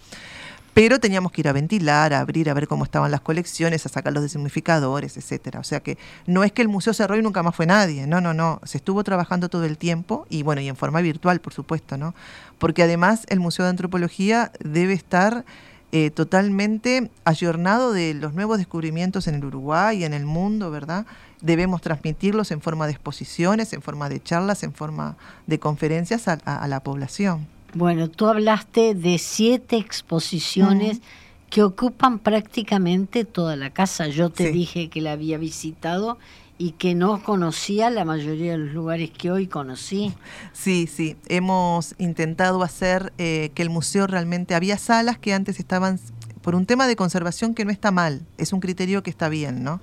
pero 0.73 0.99
teníamos 0.99 1.31
que 1.31 1.41
ir 1.41 1.47
a 1.47 1.53
ventilar, 1.53 2.13
a 2.13 2.19
abrir, 2.19 2.49
a 2.49 2.53
ver 2.53 2.67
cómo 2.67 2.83
estaban 2.83 3.11
las 3.11 3.21
colecciones, 3.21 3.85
a 3.85 3.89
sacar 3.89 4.13
los 4.13 4.23
desumificadores, 4.23 5.17
etcétera. 5.17 5.59
O 5.59 5.63
sea 5.63 5.81
que 5.81 5.97
no 6.25 6.43
es 6.43 6.51
que 6.51 6.61
el 6.61 6.67
museo 6.67 6.93
cerró 6.93 7.17
y 7.17 7.21
nunca 7.21 7.43
más 7.43 7.55
fue 7.55 7.65
nadie, 7.65 8.07
no, 8.07 8.21
no, 8.21 8.33
no, 8.33 8.59
se 8.63 8.77
estuvo 8.77 9.03
trabajando 9.03 9.49
todo 9.49 9.65
el 9.65 9.77
tiempo 9.77 10.25
y 10.29 10.43
bueno, 10.43 10.61
y 10.61 10.67
en 10.67 10.75
forma 10.75 11.01
virtual, 11.01 11.41
por 11.41 11.53
supuesto, 11.53 11.97
¿no? 11.97 12.15
Porque 12.57 12.83
además 12.83 13.25
el 13.29 13.39
Museo 13.39 13.65
de 13.65 13.69
Antropología 13.69 14.51
debe 14.63 14.93
estar 14.93 15.45
eh, 15.91 16.09
totalmente 16.09 17.11
ayornado 17.23 17.93
de 17.93 18.15
los 18.15 18.33
nuevos 18.33 18.57
descubrimientos 18.57 19.27
en 19.27 19.35
el 19.35 19.45
Uruguay 19.45 19.99
y 19.99 20.05
en 20.05 20.13
el 20.13 20.25
mundo, 20.25 20.71
¿verdad? 20.71 21.05
Debemos 21.41 21.81
transmitirlos 21.81 22.49
en 22.51 22.61
forma 22.61 22.87
de 22.87 22.93
exposiciones, 22.93 23.73
en 23.73 23.81
forma 23.81 24.09
de 24.09 24.23
charlas, 24.23 24.63
en 24.63 24.73
forma 24.73 25.17
de 25.45 25.59
conferencias 25.59 26.27
a 26.27 26.67
la 26.67 26.79
población. 26.79 27.47
Bueno, 27.73 28.09
tú 28.09 28.27
hablaste 28.27 28.93
de 28.93 29.17
siete 29.17 29.77
exposiciones 29.77 31.01
que 31.49 31.63
ocupan 31.63 32.19
prácticamente 32.19 33.25
toda 33.25 33.55
la 33.55 33.71
casa. 33.71 34.07
Yo 34.07 34.29
te 34.29 34.51
dije 34.51 34.89
que 34.89 35.01
la 35.01 35.11
había 35.11 35.37
visitado 35.37 36.17
y 36.57 36.71
que 36.71 36.95
no 36.95 37.23
conocía 37.23 37.89
la 37.89 38.05
mayoría 38.05 38.53
de 38.53 38.57
los 38.59 38.73
lugares 38.73 39.11
que 39.11 39.31
hoy 39.31 39.47
conocí. 39.47 40.13
Sí, 40.51 40.87
sí, 40.87 41.15
hemos 41.27 41.95
intentado 41.97 42.63
hacer 42.63 43.11
eh, 43.17 43.51
que 43.55 43.63
el 43.63 43.69
museo 43.69 44.07
realmente 44.07 44.55
había 44.55 44.77
salas 44.77 45.17
que 45.17 45.33
antes 45.33 45.59
estaban 45.59 45.99
por 46.41 46.55
un 46.55 46.65
tema 46.65 46.87
de 46.87 46.95
conservación 46.95 47.55
que 47.55 47.65
no 47.65 47.71
está 47.71 47.91
mal, 47.91 48.25
es 48.37 48.53
un 48.53 48.59
criterio 48.59 49.01
que 49.01 49.09
está 49.09 49.29
bien, 49.29 49.63
¿no? 49.63 49.79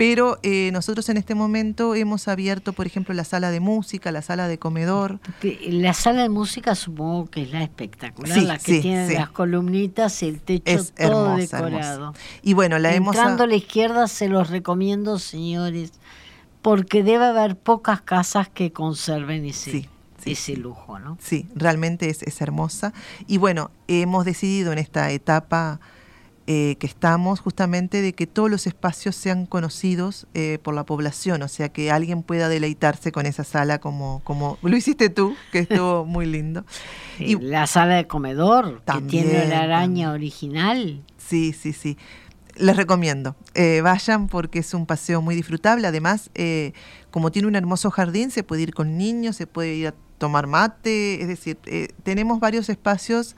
Pero 0.00 0.38
eh, 0.42 0.70
nosotros 0.72 1.10
en 1.10 1.18
este 1.18 1.34
momento 1.34 1.94
hemos 1.94 2.26
abierto, 2.26 2.72
por 2.72 2.86
ejemplo, 2.86 3.12
la 3.12 3.24
sala 3.24 3.50
de 3.50 3.60
música, 3.60 4.10
la 4.10 4.22
sala 4.22 4.48
de 4.48 4.58
comedor. 4.58 5.20
La 5.68 5.92
sala 5.92 6.22
de 6.22 6.30
música 6.30 6.74
supongo 6.74 7.28
que 7.28 7.42
es 7.42 7.52
la 7.52 7.62
espectacular, 7.62 8.38
la 8.38 8.56
que 8.56 8.80
tiene 8.80 9.12
las 9.12 9.28
columnitas 9.28 10.22
y 10.22 10.28
el 10.28 10.40
techo 10.40 10.86
todo 10.96 11.36
decorado. 11.36 12.14
Y 12.40 12.54
bueno, 12.54 12.78
la 12.78 12.94
hemos... 12.94 13.14
Entrando 13.14 13.44
a 13.44 13.46
la 13.46 13.56
izquierda 13.56 14.08
se 14.08 14.30
los 14.30 14.48
recomiendo, 14.48 15.18
señores, 15.18 15.92
porque 16.62 17.02
debe 17.02 17.26
haber 17.26 17.58
pocas 17.58 18.00
casas 18.00 18.48
que 18.48 18.72
conserven 18.72 19.44
ese... 19.44 19.86
ese 20.24 20.56
lujo, 20.56 20.98
¿no? 20.98 21.18
Sí, 21.20 21.46
realmente 21.54 22.08
es, 22.08 22.22
es 22.22 22.40
hermosa. 22.40 22.94
Y 23.26 23.36
bueno, 23.36 23.70
hemos 23.86 24.24
decidido 24.24 24.72
en 24.72 24.78
esta 24.78 25.10
etapa 25.10 25.78
eh, 26.52 26.74
que 26.80 26.88
estamos 26.88 27.38
justamente 27.38 28.02
de 28.02 28.12
que 28.12 28.26
todos 28.26 28.50
los 28.50 28.66
espacios 28.66 29.14
sean 29.14 29.46
conocidos 29.46 30.26
eh, 30.34 30.58
por 30.60 30.74
la 30.74 30.84
población, 30.84 31.42
o 31.42 31.46
sea, 31.46 31.68
que 31.68 31.92
alguien 31.92 32.24
pueda 32.24 32.48
deleitarse 32.48 33.12
con 33.12 33.24
esa 33.24 33.44
sala 33.44 33.78
como, 33.78 34.20
como 34.24 34.58
lo 34.60 34.76
hiciste 34.76 35.10
tú, 35.10 35.36
que 35.52 35.60
estuvo 35.60 36.04
muy 36.06 36.26
lindo. 36.26 36.64
y 37.20 37.38
la 37.38 37.68
sala 37.68 37.94
de 37.94 38.08
comedor, 38.08 38.82
que 38.82 39.00
tiene 39.02 39.46
la 39.46 39.60
araña 39.60 40.10
original. 40.10 41.04
Sí, 41.18 41.52
sí, 41.52 41.72
sí. 41.72 41.96
Les 42.56 42.76
recomiendo, 42.76 43.36
eh, 43.54 43.80
vayan 43.80 44.26
porque 44.26 44.58
es 44.58 44.74
un 44.74 44.86
paseo 44.86 45.22
muy 45.22 45.36
disfrutable. 45.36 45.86
Además, 45.86 46.32
como 47.12 47.30
tiene 47.30 47.46
un 47.46 47.54
hermoso 47.54 47.92
jardín, 47.92 48.32
se 48.32 48.42
puede 48.42 48.62
ir 48.62 48.74
con 48.74 48.98
niños, 48.98 49.36
se 49.36 49.46
puede 49.46 49.76
ir 49.76 49.86
a 49.86 49.94
tomar 50.18 50.48
mate, 50.48 51.22
es 51.22 51.28
decir, 51.28 51.58
tenemos 52.02 52.40
varios 52.40 52.68
espacios. 52.68 53.36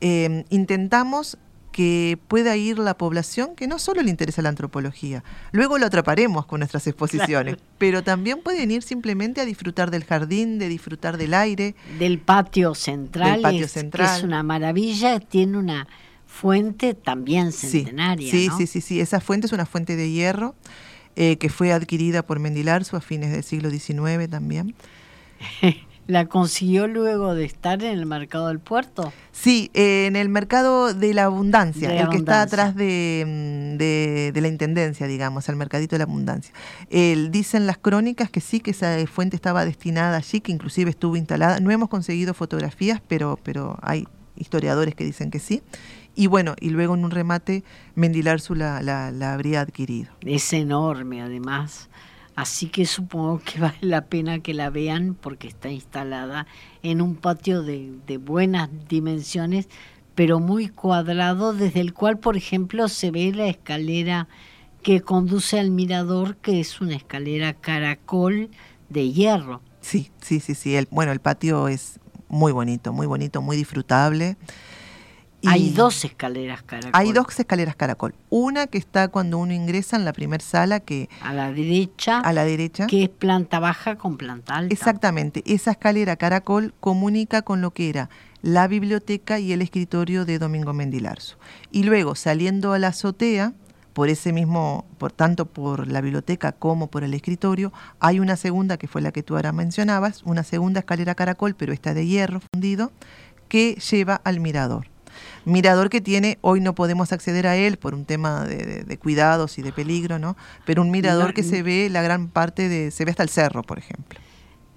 intentamos 0.00 1.36
que 1.74 2.20
pueda 2.28 2.56
ir 2.56 2.78
la 2.78 2.96
población 2.96 3.56
que 3.56 3.66
no 3.66 3.80
solo 3.80 4.00
le 4.00 4.08
interesa 4.08 4.40
la 4.42 4.48
antropología, 4.48 5.24
luego 5.50 5.76
lo 5.76 5.86
atraparemos 5.86 6.46
con 6.46 6.60
nuestras 6.60 6.86
exposiciones, 6.86 7.56
pero 7.78 8.04
también 8.04 8.40
pueden 8.44 8.70
ir 8.70 8.84
simplemente 8.84 9.40
a 9.40 9.44
disfrutar 9.44 9.90
del 9.90 10.04
jardín, 10.04 10.60
de 10.60 10.68
disfrutar 10.68 11.16
del 11.16 11.34
aire. 11.34 11.74
Del 11.98 12.20
patio 12.20 12.76
central, 12.76 13.40
patio 13.40 13.66
central. 13.66 14.08
Que 14.08 14.18
es 14.18 14.22
una 14.22 14.44
maravilla, 14.44 15.18
tiene 15.18 15.58
una 15.58 15.88
fuente 16.28 16.94
también 16.94 17.50
centenaria. 17.50 18.30
Sí, 18.30 18.48
sí, 18.56 18.68
sí, 18.68 18.80
sí, 18.80 19.00
esa 19.00 19.20
fuente 19.20 19.48
es 19.48 19.52
una 19.52 19.66
fuente 19.66 19.96
de 19.96 20.12
hierro 20.12 20.54
eh, 21.16 21.38
que 21.38 21.48
fue 21.48 21.72
adquirida 21.72 22.24
por 22.24 22.38
Mendilarzo 22.38 22.96
a 22.96 23.00
fines 23.00 23.32
del 23.32 23.42
siglo 23.42 23.68
XIX 23.68 24.30
también. 24.30 24.76
¿La 26.06 26.26
consiguió 26.26 26.86
luego 26.86 27.34
de 27.34 27.44
estar 27.44 27.82
en 27.82 27.98
el 27.98 28.04
mercado 28.04 28.48
del 28.48 28.58
puerto? 28.58 29.12
Sí, 29.32 29.70
eh, 29.72 30.06
en 30.06 30.16
el 30.16 30.28
mercado 30.28 30.92
de 30.92 31.14
la 31.14 31.24
abundancia, 31.24 31.94
el 31.98 32.08
que 32.10 32.18
está 32.18 32.42
atrás 32.42 32.74
de, 32.74 33.74
de, 33.78 34.40
la 34.40 34.48
intendencia, 34.48 35.06
digamos, 35.06 35.48
el 35.48 35.56
mercadito 35.56 35.94
de 35.94 35.98
la 35.98 36.04
abundancia. 36.04 36.52
dicen 36.90 37.66
las 37.66 37.78
crónicas 37.78 38.30
que 38.30 38.40
sí, 38.40 38.60
que 38.60 38.72
esa 38.72 38.94
fuente 39.06 39.34
estaba 39.34 39.64
destinada 39.64 40.18
allí, 40.18 40.40
que 40.40 40.52
inclusive 40.52 40.90
estuvo 40.90 41.16
instalada. 41.16 41.60
No 41.60 41.70
hemos 41.70 41.88
conseguido 41.88 42.34
fotografías, 42.34 43.00
pero, 43.08 43.38
pero 43.42 43.78
hay 43.80 44.06
historiadores 44.36 44.94
que 44.94 45.04
dicen 45.04 45.30
que 45.30 45.38
sí. 45.38 45.62
Y 46.14 46.28
bueno, 46.28 46.54
y 46.60 46.70
luego 46.70 46.94
en 46.94 47.04
un 47.04 47.10
remate 47.10 47.64
Mendilarzu 47.94 48.54
la, 48.54 48.82
la, 48.82 49.10
la 49.10 49.34
habría 49.34 49.60
adquirido. 49.60 50.12
Es 50.20 50.52
enorme, 50.52 51.22
además. 51.22 51.88
Así 52.36 52.66
que 52.66 52.86
supongo 52.86 53.40
que 53.40 53.60
vale 53.60 53.78
la 53.80 54.06
pena 54.06 54.40
que 54.40 54.54
la 54.54 54.70
vean 54.70 55.16
porque 55.20 55.48
está 55.48 55.70
instalada 55.70 56.46
en 56.82 57.00
un 57.00 57.16
patio 57.16 57.62
de, 57.62 58.18
buenas 58.18 58.70
dimensiones, 58.88 59.68
pero 60.14 60.40
muy 60.40 60.68
cuadrado, 60.68 61.52
desde 61.52 61.80
el 61.80 61.92
cual, 61.92 62.18
por 62.18 62.36
ejemplo, 62.36 62.88
se 62.88 63.10
ve 63.10 63.32
la 63.32 63.46
escalera 63.46 64.28
que 64.82 65.00
conduce 65.00 65.58
al 65.58 65.70
mirador, 65.70 66.36
que 66.36 66.60
es 66.60 66.80
una 66.80 66.94
escalera 66.94 67.54
caracol 67.54 68.50
de 68.90 69.12
hierro. 69.12 69.62
Sí, 69.80 70.10
sí, 70.20 70.40
sí, 70.40 70.54
sí. 70.54 70.76
Bueno, 70.90 71.12
el 71.12 71.20
patio 71.20 71.68
es 71.68 71.98
muy 72.28 72.52
bonito, 72.52 72.92
muy 72.92 73.06
bonito, 73.06 73.42
muy 73.42 73.56
disfrutable. 73.56 74.36
Hay 75.46 75.70
dos 75.70 76.04
escaleras 76.04 76.62
caracol. 76.62 76.90
Hay 76.92 77.12
dos 77.12 77.38
escaleras 77.38 77.76
caracol. 77.76 78.14
Una 78.30 78.66
que 78.66 78.78
está 78.78 79.08
cuando 79.08 79.38
uno 79.38 79.52
ingresa 79.52 79.96
en 79.96 80.04
la 80.04 80.12
primera 80.12 80.42
sala 80.42 80.80
que 80.80 81.08
a 81.20 81.32
la 81.32 81.52
derecha. 81.52 82.20
A 82.20 82.32
la 82.32 82.44
derecha. 82.44 82.86
Que 82.86 83.04
es 83.04 83.08
planta 83.08 83.58
baja 83.58 83.96
con 83.96 84.16
planta 84.16 84.56
alta. 84.56 84.72
Exactamente. 84.72 85.42
Esa 85.46 85.72
escalera 85.72 86.16
caracol 86.16 86.74
comunica 86.80 87.42
con 87.42 87.60
lo 87.60 87.70
que 87.70 87.88
era 87.88 88.10
la 88.42 88.68
biblioteca 88.68 89.38
y 89.38 89.52
el 89.52 89.62
escritorio 89.62 90.24
de 90.24 90.38
Domingo 90.38 90.72
Mendilarzo. 90.74 91.36
Y 91.72 91.84
luego 91.84 92.14
saliendo 92.14 92.72
a 92.72 92.78
la 92.78 92.88
azotea, 92.88 93.54
por 93.94 94.08
ese 94.08 94.32
mismo, 94.32 94.84
por 94.98 95.12
tanto 95.12 95.46
por 95.46 95.88
la 95.88 96.00
biblioteca 96.00 96.52
como 96.52 96.88
por 96.88 97.04
el 97.04 97.14
escritorio, 97.14 97.72
hay 98.00 98.20
una 98.20 98.36
segunda, 98.36 98.76
que 98.76 98.88
fue 98.88 99.00
la 99.00 99.12
que 99.12 99.22
tú 99.22 99.36
ahora 99.36 99.52
mencionabas, 99.52 100.22
una 100.24 100.42
segunda 100.42 100.80
escalera 100.80 101.14
caracol, 101.14 101.54
pero 101.54 101.72
esta 101.72 101.94
de 101.94 102.06
hierro 102.06 102.40
fundido, 102.52 102.92
que 103.48 103.74
lleva 103.76 104.16
al 104.24 104.40
mirador. 104.40 104.88
Mirador 105.44 105.90
que 105.90 106.00
tiene, 106.00 106.38
hoy 106.40 106.60
no 106.60 106.74
podemos 106.74 107.12
acceder 107.12 107.46
a 107.46 107.56
él 107.56 107.76
por 107.76 107.94
un 107.94 108.04
tema 108.04 108.44
de, 108.44 108.98
cuidados 108.98 109.58
y 109.58 109.62
de 109.62 109.72
peligro, 109.72 110.18
¿no? 110.18 110.36
Pero 110.64 110.82
un 110.82 110.90
mirador 110.90 111.34
que 111.34 111.42
se 111.42 111.62
ve 111.62 111.88
la 111.90 112.02
gran 112.02 112.28
parte 112.28 112.68
de, 112.68 112.90
se 112.90 113.04
ve 113.04 113.10
hasta 113.10 113.22
el 113.22 113.28
cerro, 113.28 113.62
por 113.62 113.78
ejemplo 113.78 114.20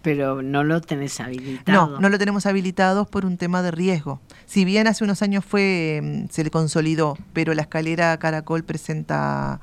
pero 0.03 0.41
no 0.41 0.63
lo 0.63 0.79
tenés 0.79 1.19
habilitado. 1.19 1.89
No, 1.89 1.99
no 1.99 2.07
lo 2.07 2.17
tenemos 2.17 2.45
habilitado 2.45 3.03
por 3.03 3.25
un 3.25 3.35
tema 3.35 3.61
de 3.61 3.71
riesgo. 3.71 4.21
Si 4.45 4.63
bien 4.63 4.87
hace 4.87 5.03
unos 5.03 5.21
años 5.21 5.43
fue 5.43 5.99
mm, 6.01 6.29
se 6.29 6.45
le 6.45 6.49
consolidó, 6.49 7.17
pero 7.33 7.53
la 7.53 7.63
escalera 7.63 8.17
Caracol 8.17 8.63
presenta 8.63 9.59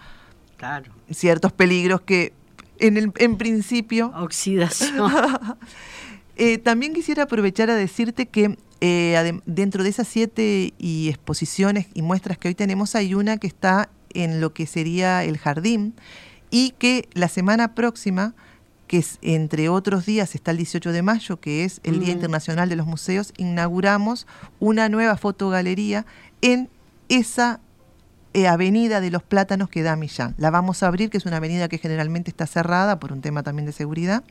ciertos 1.10 1.50
peligros 1.52 2.02
que 2.02 2.34
en, 2.78 2.98
el, 2.98 3.12
en 3.16 3.38
principio... 3.38 4.12
Oxidación. 4.16 5.10
Eh, 6.36 6.58
también 6.58 6.94
quisiera 6.94 7.22
aprovechar 7.22 7.70
a 7.70 7.76
decirte 7.76 8.26
que 8.26 8.58
eh, 8.80 9.40
dentro 9.46 9.82
de 9.82 9.88
esas 9.90 10.08
siete 10.08 10.74
y 10.78 11.08
exposiciones 11.08 11.87
y 11.94 12.02
muestras 12.02 12.38
que 12.38 12.48
hoy 12.48 12.54
tenemos 12.54 12.94
hay 12.94 13.14
una 13.14 13.37
que 13.38 13.46
está 13.46 13.88
en 14.12 14.40
lo 14.40 14.52
que 14.52 14.66
sería 14.66 15.24
el 15.24 15.38
jardín 15.38 15.94
y 16.50 16.70
que 16.78 17.08
la 17.14 17.28
semana 17.28 17.74
próxima 17.74 18.34
que 18.87 18.98
es, 18.98 19.18
entre 19.22 19.68
otros 19.68 20.06
días 20.06 20.34
está 20.34 20.50
el 20.50 20.58
18 20.58 20.92
de 20.92 21.02
mayo, 21.02 21.40
que 21.40 21.64
es 21.64 21.80
el 21.84 22.00
Día. 22.00 22.12
Internacional 22.12 22.68
de 22.68 22.76
los 22.76 22.87
Museos, 22.87 23.32
inauguramos 23.37 24.26
una 24.60 24.88
nueva 24.88 25.16
fotogalería 25.16 26.04
en 26.42 26.68
esa 27.08 27.60
avenida 28.49 29.01
de 29.01 29.11
los 29.11 29.23
Plátanos 29.23 29.68
que 29.68 29.83
da 29.83 29.97
Millán. 29.97 30.35
La 30.38 30.51
vamos 30.51 30.83
a 30.83 30.88
abrir, 30.88 31.11
que 31.11 31.18
es 31.18 31.27
una 31.27 31.37
avenida 31.37 31.68
que 31.68 31.79
generalmente 31.79 32.31
está 32.31 32.47
cerrada 32.47 32.99
por 32.99 33.12
un 33.12 33.20
tema 33.20 33.42
también 33.42 33.66
de 33.66 33.73
seguridad, 33.73 34.25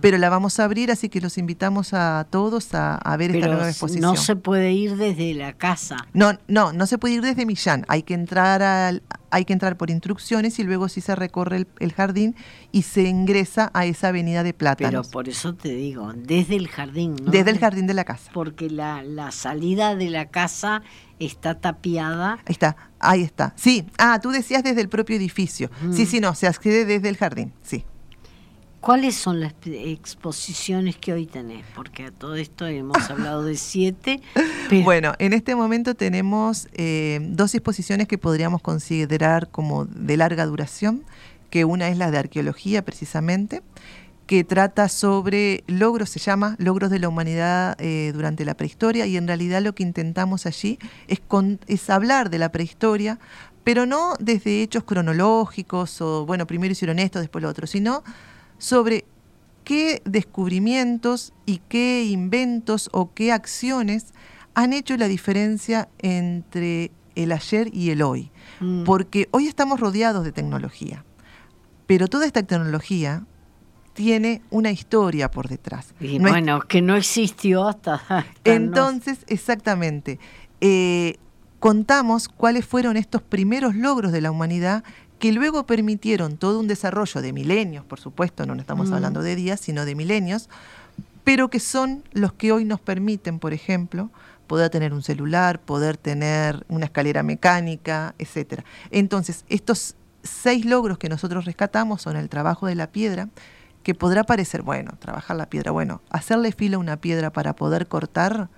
pero 0.00 0.18
la 0.18 0.28
vamos 0.28 0.58
a 0.60 0.64
abrir, 0.64 0.90
así 0.90 1.08
que 1.08 1.20
los 1.20 1.38
invitamos 1.38 1.94
a 1.94 2.26
todos 2.30 2.74
a, 2.74 3.16
ver 3.16 3.34
esta 3.34 3.46
nueva 3.46 3.68
exposición. 3.68 4.02
No 4.02 4.16
se 4.16 4.36
puede 4.36 4.72
ir 4.72 4.96
desde 4.96 5.34
la 5.34 5.52
casa. 5.52 5.96
No, 6.12 6.38
no, 6.48 6.72
no 6.72 6.86
se 6.86 6.98
puede 6.98 7.14
ir 7.14 7.22
desde 7.22 7.46
Millán. 7.46 7.84
Hay 7.88 8.02
que 8.02 8.14
entrar 8.14 8.62
al, 8.62 9.02
hay 9.34 9.44
que 9.44 9.52
entrar 9.52 9.76
por 9.76 9.90
instrucciones 9.90 10.60
y 10.60 10.62
luego 10.62 10.88
sí 10.88 11.00
se 11.00 11.16
recorre 11.16 11.66
el, 11.80 11.92
jardín 11.92 12.36
y 12.70 12.82
se 12.82 13.02
ingresa 13.02 13.72
a 13.74 13.84
esa 13.84 14.08
avenida 14.08 14.44
de 14.44 14.54
Plátanos. 14.54 15.08
Pero 15.08 15.12
por 15.12 15.28
eso 15.28 15.54
te 15.54 15.70
digo, 15.74 16.12
desde 16.14 16.54
el 16.54 16.68
jardín, 16.68 17.16
¿no? 17.20 17.32
Desde 17.32 17.50
el 17.50 17.58
jardín 17.58 17.88
de 17.88 17.94
la 17.94 18.04
casa. 18.04 18.30
Porque 18.32 18.70
la, 18.70 19.02
la 19.02 19.32
salida 19.32 19.96
de 19.96 20.08
la 20.08 20.26
casa 20.26 20.82
está 21.18 21.58
tapiada. 21.58 22.34
Ahí 22.46 22.52
está, 22.52 22.76
ahí 23.00 23.22
está. 23.22 23.54
Sí, 23.56 23.84
ah, 23.98 24.20
tú 24.22 24.30
decías 24.30 24.62
desde 24.62 24.80
el 24.80 24.88
propio 24.88 25.16
edificio. 25.16 25.68
Sí, 25.90 26.06
sí, 26.06 26.20
no, 26.20 26.36
se 26.36 26.46
accede 26.46 26.84
desde 26.84 27.08
el 27.08 27.16
jardín, 27.16 27.52
sí. 27.60 27.84
¿Cuáles 28.84 29.14
son 29.14 29.40
las 29.40 29.54
exposiciones 29.64 30.96
que 30.96 31.14
hoy 31.14 31.24
tenés? 31.24 31.64
Porque 31.74 32.04
a 32.04 32.10
todo 32.10 32.34
esto 32.34 32.66
hemos 32.66 32.98
hablado 33.10 33.42
de 33.42 33.56
siete. 33.56 34.20
Bueno, 34.82 35.14
en 35.18 35.32
este 35.32 35.54
momento 35.54 35.94
tenemos 35.94 36.68
eh, 36.74 37.18
dos 37.22 37.54
exposiciones 37.54 38.08
que 38.08 38.18
podríamos 38.18 38.60
considerar 38.60 39.48
como 39.48 39.86
de 39.86 40.18
larga 40.18 40.44
duración, 40.44 41.02
que 41.48 41.64
una 41.64 41.88
es 41.88 41.96
la 41.96 42.10
de 42.10 42.18
arqueología 42.18 42.84
precisamente, 42.84 43.62
que 44.26 44.44
trata 44.44 44.90
sobre 44.90 45.64
logros, 45.66 46.10
se 46.10 46.18
llama 46.18 46.54
Logros 46.58 46.90
de 46.90 46.98
la 46.98 47.08
Humanidad 47.08 47.76
eh, 47.80 48.12
durante 48.12 48.44
la 48.44 48.52
prehistoria, 48.52 49.06
y 49.06 49.16
en 49.16 49.26
realidad 49.26 49.62
lo 49.62 49.74
que 49.74 49.82
intentamos 49.82 50.44
allí 50.44 50.78
es, 51.08 51.22
es 51.68 51.88
hablar 51.88 52.28
de 52.28 52.38
la 52.38 52.52
prehistoria, 52.52 53.18
pero 53.64 53.86
no 53.86 54.12
desde 54.20 54.62
hechos 54.62 54.84
cronológicos 54.84 56.02
o, 56.02 56.26
bueno, 56.26 56.46
primero 56.46 56.72
hicieron 56.72 56.98
esto, 56.98 57.18
después 57.20 57.42
lo 57.42 57.48
otro, 57.48 57.66
sino 57.66 58.04
sobre 58.58 59.04
qué 59.64 60.02
descubrimientos 60.04 61.32
y 61.46 61.60
qué 61.68 62.04
inventos 62.04 62.88
o 62.92 63.12
qué 63.14 63.32
acciones 63.32 64.12
han 64.54 64.72
hecho 64.72 64.96
la 64.96 65.08
diferencia 65.08 65.88
entre 65.98 66.92
el 67.14 67.32
ayer 67.32 67.68
y 67.72 67.90
el 67.90 68.02
hoy. 68.02 68.30
Mm. 68.60 68.84
Porque 68.84 69.28
hoy 69.32 69.46
estamos 69.46 69.80
rodeados 69.80 70.24
de 70.24 70.32
tecnología, 70.32 71.04
pero 71.86 72.08
toda 72.08 72.26
esta 72.26 72.42
tecnología 72.42 73.24
tiene 73.94 74.42
una 74.50 74.70
historia 74.70 75.30
por 75.30 75.48
detrás. 75.48 75.94
Y 76.00 76.18
bueno, 76.18 76.60
que 76.60 76.82
no 76.82 76.96
existió 76.96 77.66
hasta... 77.66 78.26
Entonces, 78.44 79.24
exactamente. 79.28 80.18
Eh, 80.60 81.16
contamos 81.60 82.28
cuáles 82.28 82.66
fueron 82.66 82.96
estos 82.96 83.22
primeros 83.22 83.74
logros 83.74 84.12
de 84.12 84.20
la 84.20 84.30
humanidad 84.30 84.84
que 85.18 85.32
luego 85.32 85.66
permitieron 85.66 86.36
todo 86.36 86.60
un 86.60 86.68
desarrollo 86.68 87.22
de 87.22 87.32
milenios, 87.32 87.84
por 87.84 88.00
supuesto, 88.00 88.46
no 88.46 88.54
estamos 88.54 88.90
mm. 88.90 88.94
hablando 88.94 89.22
de 89.22 89.36
días, 89.36 89.60
sino 89.60 89.84
de 89.84 89.94
milenios, 89.94 90.48
pero 91.24 91.48
que 91.48 91.60
son 91.60 92.04
los 92.12 92.32
que 92.32 92.52
hoy 92.52 92.64
nos 92.64 92.80
permiten, 92.80 93.38
por 93.38 93.54
ejemplo, 93.54 94.10
poder 94.46 94.70
tener 94.70 94.92
un 94.92 95.02
celular, 95.02 95.60
poder 95.60 95.96
tener 95.96 96.64
una 96.68 96.86
escalera 96.86 97.22
mecánica, 97.22 98.14
etcétera. 98.18 98.64
Entonces, 98.90 99.44
estos 99.48 99.96
seis 100.22 100.64
logros 100.64 100.98
que 100.98 101.08
nosotros 101.08 101.44
rescatamos 101.44 102.02
son 102.02 102.16
el 102.16 102.28
trabajo 102.28 102.66
de 102.66 102.74
la 102.74 102.88
piedra, 102.88 103.28
que 103.82 103.94
podrá 103.94 104.24
parecer, 104.24 104.62
bueno, 104.62 104.92
trabajar 104.98 105.36
la 105.36 105.46
piedra, 105.46 105.70
bueno, 105.70 106.00
hacerle 106.10 106.52
fila 106.52 106.76
a 106.76 106.80
una 106.80 106.96
piedra 106.96 107.30
para 107.30 107.54
poder 107.54 107.86
cortar 107.86 108.48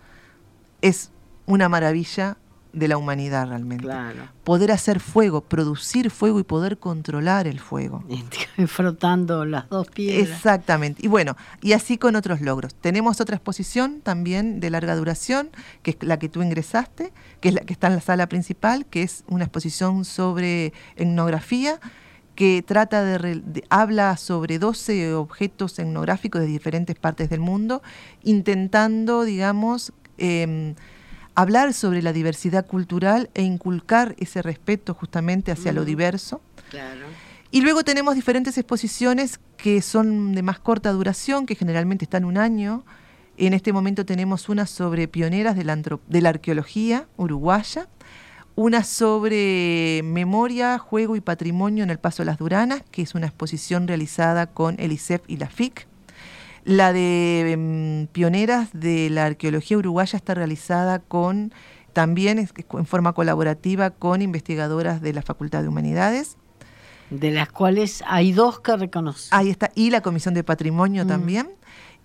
es 0.82 1.10
una 1.46 1.68
maravilla 1.68 2.36
de 2.76 2.88
la 2.88 2.98
humanidad 2.98 3.48
realmente. 3.48 3.88
Poder 4.44 4.70
hacer 4.70 5.00
fuego, 5.00 5.40
producir 5.40 6.10
fuego 6.10 6.38
y 6.38 6.44
poder 6.44 6.78
controlar 6.78 7.46
el 7.46 7.58
fuego. 7.58 8.04
Frotando 8.66 9.46
las 9.46 9.68
dos 9.70 9.88
piedras. 9.88 10.28
Exactamente. 10.28 11.04
Y 11.04 11.08
bueno, 11.08 11.36
y 11.62 11.72
así 11.72 11.96
con 11.96 12.16
otros 12.16 12.42
logros. 12.42 12.74
Tenemos 12.74 13.20
otra 13.20 13.36
exposición 13.36 14.02
también 14.02 14.60
de 14.60 14.68
larga 14.68 14.94
duración, 14.94 15.48
que 15.82 15.92
es 15.92 15.96
la 16.02 16.18
que 16.18 16.28
tú 16.28 16.42
ingresaste, 16.42 17.12
que 17.40 17.48
es 17.48 17.54
la 17.54 17.62
que 17.62 17.72
está 17.72 17.86
en 17.86 17.94
la 17.94 18.02
sala 18.02 18.28
principal, 18.28 18.84
que 18.84 19.02
es 19.02 19.24
una 19.26 19.44
exposición 19.44 20.04
sobre 20.04 20.74
etnografía 20.96 21.80
que 22.34 22.62
trata 22.62 23.02
de, 23.02 23.64
habla 23.70 24.18
sobre 24.18 24.58
12 24.58 25.14
objetos 25.14 25.78
etnográficos 25.78 26.42
de 26.42 26.46
diferentes 26.46 26.94
partes 26.94 27.30
del 27.30 27.40
mundo, 27.40 27.82
intentando, 28.22 29.24
digamos, 29.24 29.94
em, 30.18 30.74
hablar 31.36 31.74
sobre 31.74 32.02
la 32.02 32.12
diversidad 32.12 32.66
cultural 32.66 33.30
e 33.34 33.42
inculcar 33.42 34.16
ese 34.18 34.42
respeto 34.42 34.94
justamente 34.94 35.52
hacia 35.52 35.72
lo 35.72 35.84
diverso. 35.84 36.40
Y 37.50 37.60
luego 37.60 37.84
tenemos 37.84 38.14
diferentes 38.16 38.58
exposiciones 38.58 39.38
que 39.56 39.82
son 39.82 40.34
de 40.34 40.42
más 40.42 40.58
corta 40.58 40.90
duración, 40.92 41.46
que 41.46 41.54
generalmente 41.54 42.06
están 42.06 42.24
un 42.24 42.38
año. 42.38 42.84
En 43.36 43.52
este 43.52 43.72
momento 43.72 44.04
tenemos 44.06 44.48
una 44.48 44.66
sobre 44.66 45.08
pioneras 45.08 45.56
de 45.56 45.64
la, 45.64 45.76
de 45.76 46.20
la 46.20 46.30
arqueología 46.30 47.06
uruguaya, 47.18 47.86
una 48.56 48.82
sobre 48.82 50.00
memoria, 50.04 50.78
juego 50.78 51.16
y 51.16 51.20
patrimonio 51.20 51.84
en 51.84 51.90
el 51.90 51.98
Paso 51.98 52.22
de 52.22 52.26
las 52.26 52.38
Duranas, 52.38 52.82
que 52.90 53.02
es 53.02 53.14
una 53.14 53.26
exposición 53.26 53.86
realizada 53.86 54.46
con 54.46 54.76
el 54.78 54.90
ICEF 54.90 55.20
y 55.28 55.36
la 55.36 55.50
FIC. 55.50 55.86
La 56.66 56.92
de 56.92 57.52
em, 57.52 58.08
pioneras 58.08 58.70
de 58.72 59.08
la 59.08 59.26
arqueología 59.26 59.78
uruguaya 59.78 60.16
está 60.16 60.34
realizada 60.34 60.98
con 60.98 61.54
también 61.92 62.40
en 62.40 62.86
forma 62.86 63.12
colaborativa 63.12 63.90
con 63.90 64.20
investigadoras 64.20 65.00
de 65.00 65.12
la 65.12 65.22
Facultad 65.22 65.62
de 65.62 65.68
Humanidades. 65.68 66.36
De 67.08 67.30
las 67.30 67.52
cuales 67.52 68.02
hay 68.04 68.32
dos 68.32 68.58
que 68.58 68.76
reconocen. 68.76 69.28
Ahí 69.30 69.48
está, 69.48 69.70
y 69.76 69.90
la 69.90 70.00
Comisión 70.00 70.34
de 70.34 70.42
Patrimonio 70.42 71.04
mm. 71.04 71.08
también. 71.08 71.50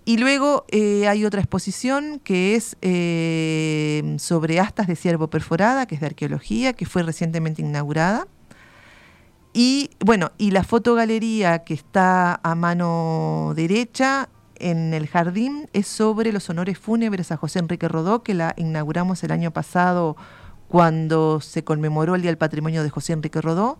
Y 0.04 0.18
luego 0.18 0.64
eh, 0.68 1.08
hay 1.08 1.24
otra 1.24 1.40
exposición 1.40 2.20
que 2.22 2.54
es 2.54 2.76
eh, 2.82 4.14
sobre 4.20 4.60
astas 4.60 4.86
de 4.86 4.94
ciervo 4.94 5.28
perforada, 5.28 5.86
que 5.86 5.96
es 5.96 6.00
de 6.00 6.06
arqueología, 6.06 6.72
que 6.72 6.86
fue 6.86 7.02
recientemente 7.02 7.62
inaugurada. 7.62 8.28
Y 9.52 9.90
bueno, 9.98 10.30
y 10.38 10.52
la 10.52 10.62
fotogalería 10.62 11.64
que 11.64 11.74
está 11.74 12.40
a 12.44 12.54
mano 12.54 13.54
derecha 13.56 14.28
en 14.62 14.94
el 14.94 15.08
jardín 15.08 15.68
es 15.72 15.86
sobre 15.86 16.32
los 16.32 16.48
honores 16.48 16.78
fúnebres 16.78 17.32
a 17.32 17.36
José 17.36 17.58
Enrique 17.58 17.88
Rodó, 17.88 18.22
que 18.22 18.34
la 18.34 18.54
inauguramos 18.56 19.22
el 19.24 19.32
año 19.32 19.50
pasado 19.50 20.16
cuando 20.68 21.40
se 21.40 21.64
conmemoró 21.64 22.14
el 22.14 22.22
Día 22.22 22.30
del 22.30 22.38
Patrimonio 22.38 22.82
de 22.82 22.90
José 22.90 23.12
Enrique 23.12 23.40
Rodó. 23.40 23.78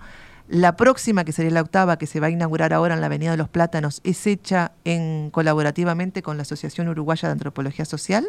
La 0.48 0.76
próxima, 0.76 1.24
que 1.24 1.32
sería 1.32 1.52
la 1.52 1.62
octava, 1.62 1.96
que 1.96 2.06
se 2.06 2.20
va 2.20 2.26
a 2.26 2.30
inaugurar 2.30 2.72
ahora 2.72 2.94
en 2.94 3.00
la 3.00 3.06
Avenida 3.06 3.30
de 3.30 3.36
los 3.36 3.48
Plátanos, 3.48 4.00
es 4.04 4.26
hecha 4.26 4.72
en, 4.84 5.30
colaborativamente 5.30 6.22
con 6.22 6.36
la 6.36 6.42
Asociación 6.42 6.88
Uruguaya 6.88 7.28
de 7.28 7.32
Antropología 7.32 7.84
Social. 7.84 8.26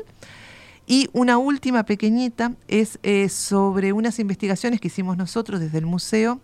Y 0.86 1.10
una 1.14 1.38
última 1.38 1.84
pequeñita 1.84 2.54
es 2.68 3.00
eh, 3.04 3.30
sobre 3.30 3.94
unas 3.94 4.20
investigaciones 4.20 4.80
que 4.80 4.88
hicimos 4.88 5.18
nosotros 5.18 5.60
desde 5.60 5.80
el 5.80 5.86
museo 5.86 6.40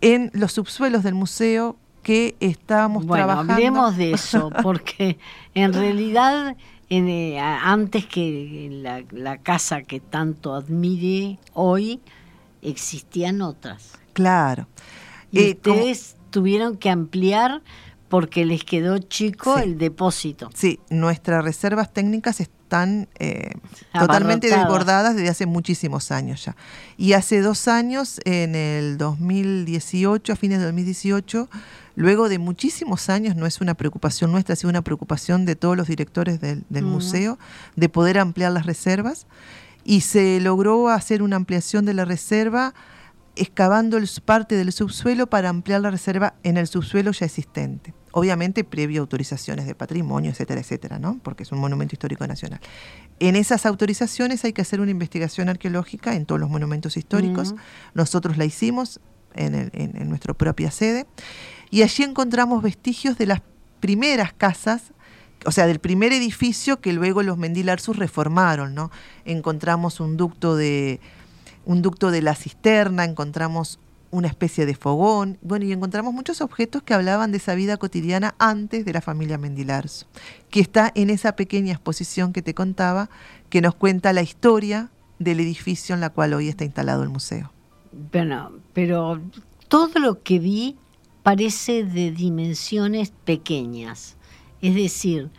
en 0.00 0.30
los 0.32 0.52
subsuelos 0.52 1.02
del 1.02 1.14
museo 1.14 1.76
que 2.08 2.36
estábamos 2.40 3.04
bueno, 3.04 3.26
trabajando. 3.26 3.52
Hablemos 3.52 3.96
de 3.98 4.12
eso, 4.14 4.50
porque 4.62 5.18
en 5.52 5.74
realidad 5.74 6.56
eh, 6.88 7.38
antes 7.38 8.06
que 8.06 9.02
la, 9.12 9.36
casa 9.36 9.82
que 9.82 10.00
tanto 10.00 10.54
admire 10.54 11.38
hoy, 11.52 12.00
existían 12.62 13.42
otras. 13.42 13.92
Claro. 14.14 14.68
Y 15.30 15.40
eh, 15.40 15.50
ustedes 15.50 16.16
tuvieron 16.30 16.78
que 16.78 16.88
ampliar 16.88 17.60
porque 18.08 18.46
les 18.46 18.64
quedó 18.64 18.96
chico 18.96 19.58
el 19.58 19.76
depósito. 19.76 20.48
Sí, 20.54 20.80
nuestras 20.88 21.44
reservas 21.44 21.92
técnicas 21.92 22.40
están 22.40 22.57
eh, 23.18 23.52
totalmente 23.92 24.48
desbordadas 24.48 25.16
desde 25.16 25.30
hace 25.30 25.46
muchísimos 25.46 26.10
años 26.10 26.44
ya. 26.44 26.56
Y 26.96 27.14
hace 27.14 27.40
dos 27.40 27.68
años, 27.68 28.20
en 28.24 28.54
el 28.54 28.98
2018, 28.98 30.32
a 30.32 30.36
fines 30.36 30.58
de 30.58 30.66
2018, 30.66 31.48
luego 31.96 32.28
de 32.28 32.38
muchísimos 32.38 33.08
años, 33.08 33.36
no 33.36 33.46
es 33.46 33.60
una 33.60 33.74
preocupación 33.74 34.32
nuestra, 34.32 34.52
ha 34.52 34.56
sido 34.56 34.70
una 34.70 34.82
preocupación 34.82 35.44
de 35.44 35.56
todos 35.56 35.76
los 35.76 35.88
directores 35.88 36.40
del, 36.40 36.84
museo, 36.84 37.38
de 37.76 37.88
poder 37.88 38.18
ampliar 38.18 38.52
las 38.52 38.66
reservas. 38.66 39.26
Y 39.84 40.02
se 40.02 40.38
logró 40.40 40.88
hacer 40.88 41.22
una 41.22 41.36
ampliación 41.36 41.86
de 41.86 41.94
la 41.94 42.04
reserva 42.04 42.74
excavando 43.36 43.96
el, 43.96 44.08
parte 44.24 44.56
del 44.56 44.72
subsuelo 44.72 45.28
para 45.28 45.48
ampliar 45.48 45.80
la 45.80 45.90
reserva 45.90 46.34
en 46.42 46.56
el 46.56 46.66
subsuelo 46.66 47.12
ya 47.12 47.24
existente. 47.24 47.94
Obviamente 48.12 48.64
previo 48.64 49.00
autorizaciones 49.00 49.66
de 49.66 49.74
patrimonio, 49.74 50.30
etcétera, 50.30 50.60
etcétera, 50.60 50.98
¿no? 50.98 51.18
Porque 51.22 51.42
es 51.42 51.52
un 51.52 51.58
monumento 51.58 51.94
histórico 51.94 52.26
nacional. 52.26 52.60
En 53.20 53.36
esas 53.36 53.66
autorizaciones 53.66 54.44
hay 54.44 54.52
que 54.52 54.62
hacer 54.62 54.80
una 54.80 54.90
investigación 54.90 55.48
arqueológica 55.48 56.14
en 56.14 56.26
todos 56.26 56.40
los 56.40 56.50
monumentos 56.50 56.96
históricos. 56.96 57.54
Nosotros 57.94 58.38
la 58.38 58.44
hicimos 58.44 59.00
en, 59.34 59.70
en 59.72 60.08
nuestra 60.08 60.34
propia 60.34 60.70
sede. 60.70 61.06
Y 61.70 61.82
allí 61.82 62.02
encontramos 62.02 62.62
vestigios 62.62 63.18
de 63.18 63.26
las 63.26 63.42
primeras 63.80 64.32
casas 64.32 64.92
o 65.46 65.52
sea, 65.52 65.66
del 65.66 65.78
primer 65.78 66.12
edificio 66.12 66.80
que 66.80 66.92
luego 66.92 67.22
los 67.22 67.38
Mendilarsus 67.38 67.96
reformaron, 67.96 68.74
¿no? 68.74 68.90
Encontramos 69.24 70.00
un 70.00 70.16
ducto 70.16 70.56
de 70.56 71.00
un 71.64 71.82
ducto 71.82 72.10
de 72.10 72.22
la 72.22 72.34
cisterna, 72.34 73.04
encontramos 73.04 73.78
una 74.10 74.28
especie 74.28 74.66
de 74.66 74.74
fogón, 74.74 75.38
bueno, 75.42 75.64
y 75.66 75.72
encontramos 75.72 76.14
muchos 76.14 76.40
objetos 76.40 76.82
que 76.82 76.94
hablaban 76.94 77.30
de 77.30 77.38
esa 77.38 77.54
vida 77.54 77.76
cotidiana 77.76 78.34
antes 78.38 78.84
de 78.84 78.92
la 78.92 79.00
familia 79.00 79.38
Mendilarzo, 79.38 80.06
que 80.50 80.60
está 80.60 80.90
en 80.94 81.10
esa 81.10 81.36
pequeña 81.36 81.72
exposición 81.72 82.32
que 82.32 82.42
te 82.42 82.54
contaba, 82.54 83.10
que 83.50 83.60
nos 83.60 83.74
cuenta 83.74 84.12
la 84.12 84.22
historia 84.22 84.90
del 85.18 85.40
edificio 85.40 85.94
en 85.94 86.00
la 86.00 86.10
cual 86.10 86.34
hoy 86.34 86.48
está 86.48 86.64
instalado 86.64 87.02
el 87.02 87.08
museo. 87.08 87.52
Bueno, 88.12 88.52
pero 88.72 89.20
todo 89.68 89.98
lo 89.98 90.22
que 90.22 90.38
vi 90.38 90.76
parece 91.22 91.84
de 91.84 92.10
dimensiones 92.10 93.12
pequeñas, 93.24 94.16
es 94.62 94.74
decir, 94.74 95.30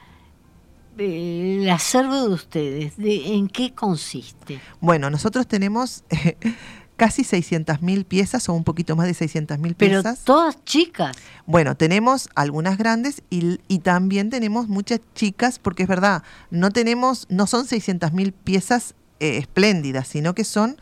el 0.97 1.69
acervo 1.69 2.27
de 2.27 2.33
ustedes, 2.33 2.97
de, 2.97 3.33
¿en 3.33 3.47
qué 3.47 3.73
consiste? 3.73 4.59
Bueno, 4.81 5.09
nosotros 5.09 5.47
tenemos 5.47 6.03
casi 6.99 7.23
600.000 7.23 8.03
piezas 8.03 8.49
o 8.49 8.53
un 8.53 8.65
poquito 8.65 8.97
más 8.97 9.07
de 9.07 9.13
600.000 9.13 9.73
piezas. 9.73 9.77
Pero 9.77 10.03
todas 10.25 10.63
chicas. 10.65 11.15
Bueno, 11.45 11.77
tenemos 11.77 12.29
algunas 12.35 12.77
grandes 12.77 13.23
y, 13.29 13.79
también 13.79 14.29
tenemos 14.29 14.67
muchas 14.67 14.99
chicas, 15.15 15.59
porque 15.59 15.83
es 15.83 15.89
verdad, 15.89 16.23
no 16.51 16.71
tenemos, 16.71 17.25
no 17.29 17.47
son 17.47 17.65
600.000 17.65 18.33
piezas 18.43 18.95
eh, 19.21 19.37
espléndidas, 19.37 20.09
sino 20.09 20.35
que 20.35 20.43
son 20.43 20.75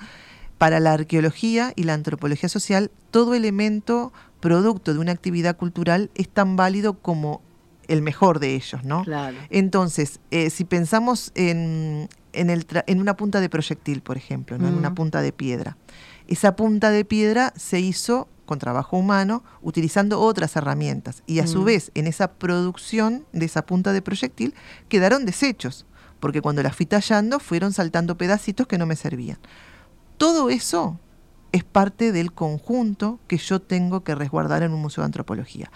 para 0.57 0.79
la 0.79 0.93
arqueología 0.93 1.71
y 1.75 1.83
la 1.83 1.93
antropología 1.93 2.49
social, 2.49 2.89
todo 3.11 3.35
elemento 3.35 4.11
producto 4.39 4.93
de 4.93 4.99
una 4.99 5.11
actividad 5.11 5.55
cultural 5.55 6.09
es 6.15 6.27
tan 6.29 6.55
válido 6.55 6.95
como 6.95 7.41
el 7.87 8.01
mejor 8.01 8.39
de 8.39 8.55
ellos, 8.55 8.83
¿no? 8.83 9.03
Claro. 9.03 9.37
Entonces, 9.51 10.19
eh, 10.31 10.49
si 10.49 10.65
pensamos 10.65 11.31
en, 11.35 12.09
en, 12.39 12.49
el 12.49 12.65
en, 12.87 13.01
una 13.01 13.15
punta 13.15 13.41
de 13.41 13.49
proyectil, 13.49 14.01
por 14.01 14.17
ejemplo, 14.17 14.57
¿no? 14.57 14.67
en 14.67 14.75
una 14.75 14.93
punta 14.93 15.21
de 15.21 15.31
piedra, 15.31 15.77
esa 16.27 16.55
punta 16.55 16.91
de 16.91 17.05
piedra 17.05 17.53
se 17.55 17.79
hizo 17.79 18.27
con 18.45 18.59
trabajo 18.59 18.97
humano, 18.97 19.43
utilizando 19.61 20.21
otras 20.21 20.55
herramientas. 20.55 21.21
Y 21.27 21.39
a 21.39 21.47
su 21.47 21.63
vez, 21.63 21.91
en 21.95 22.07
esa 22.07 22.31
producción 22.33 23.25
de 23.33 23.45
esa 23.45 23.65
punta 23.65 23.91
de 23.91 24.01
proyectil, 24.01 24.55
quedaron 24.87 25.25
desechos, 25.25 25.85
porque 26.19 26.41
cuando 26.41 26.63
la 26.63 26.71
fui 26.71 26.85
tallando 26.85 27.39
fueron 27.39 27.73
saltando 27.73 28.17
pedacitos 28.17 28.65
que 28.65 28.77
no 28.77 28.85
me 28.85 28.95
servían. 28.95 29.37
Todo 30.17 30.49
eso 30.49 30.97
es 31.51 31.63
parte 31.63 32.11
del 32.11 32.33
conjunto 32.33 33.19
que 33.27 33.37
yo 33.37 33.61
tengo 33.61 34.03
que 34.03 34.15
resguardar 34.15 34.63
en 34.63 34.73
un 34.73 34.81
museo 34.81 35.01
de 35.01 35.07
antropología 35.07 35.69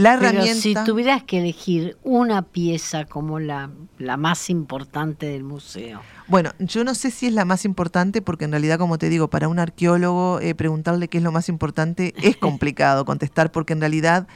la 0.00 0.14
herramienta... 0.14 0.60
Pero 0.62 0.80
si 0.80 0.86
tuvieras 0.90 1.22
que 1.22 1.38
elegir 1.38 1.96
una 2.02 2.42
pieza 2.42 3.04
como 3.04 3.38
la, 3.38 3.70
la 3.98 4.16
más 4.16 4.50
importante 4.50 5.26
del 5.26 5.44
museo. 5.44 6.00
Bueno, 6.26 6.50
yo 6.58 6.84
no 6.84 6.94
sé 6.94 7.10
si 7.10 7.26
es 7.26 7.32
la 7.32 7.44
más 7.44 7.64
importante 7.64 8.20
porque 8.22 8.44
en 8.44 8.50
realidad, 8.50 8.78
como 8.78 8.98
te 8.98 9.08
digo, 9.08 9.28
para 9.28 9.48
un 9.48 9.58
arqueólogo 9.58 10.40
eh, 10.40 10.54
preguntarle 10.54 11.08
qué 11.08 11.18
es 11.18 11.24
lo 11.24 11.32
más 11.32 11.48
importante 11.48 12.14
es 12.22 12.36
complicado 12.38 13.04
contestar 13.04 13.50
porque 13.50 13.72
en 13.72 13.80
realidad 13.80 14.28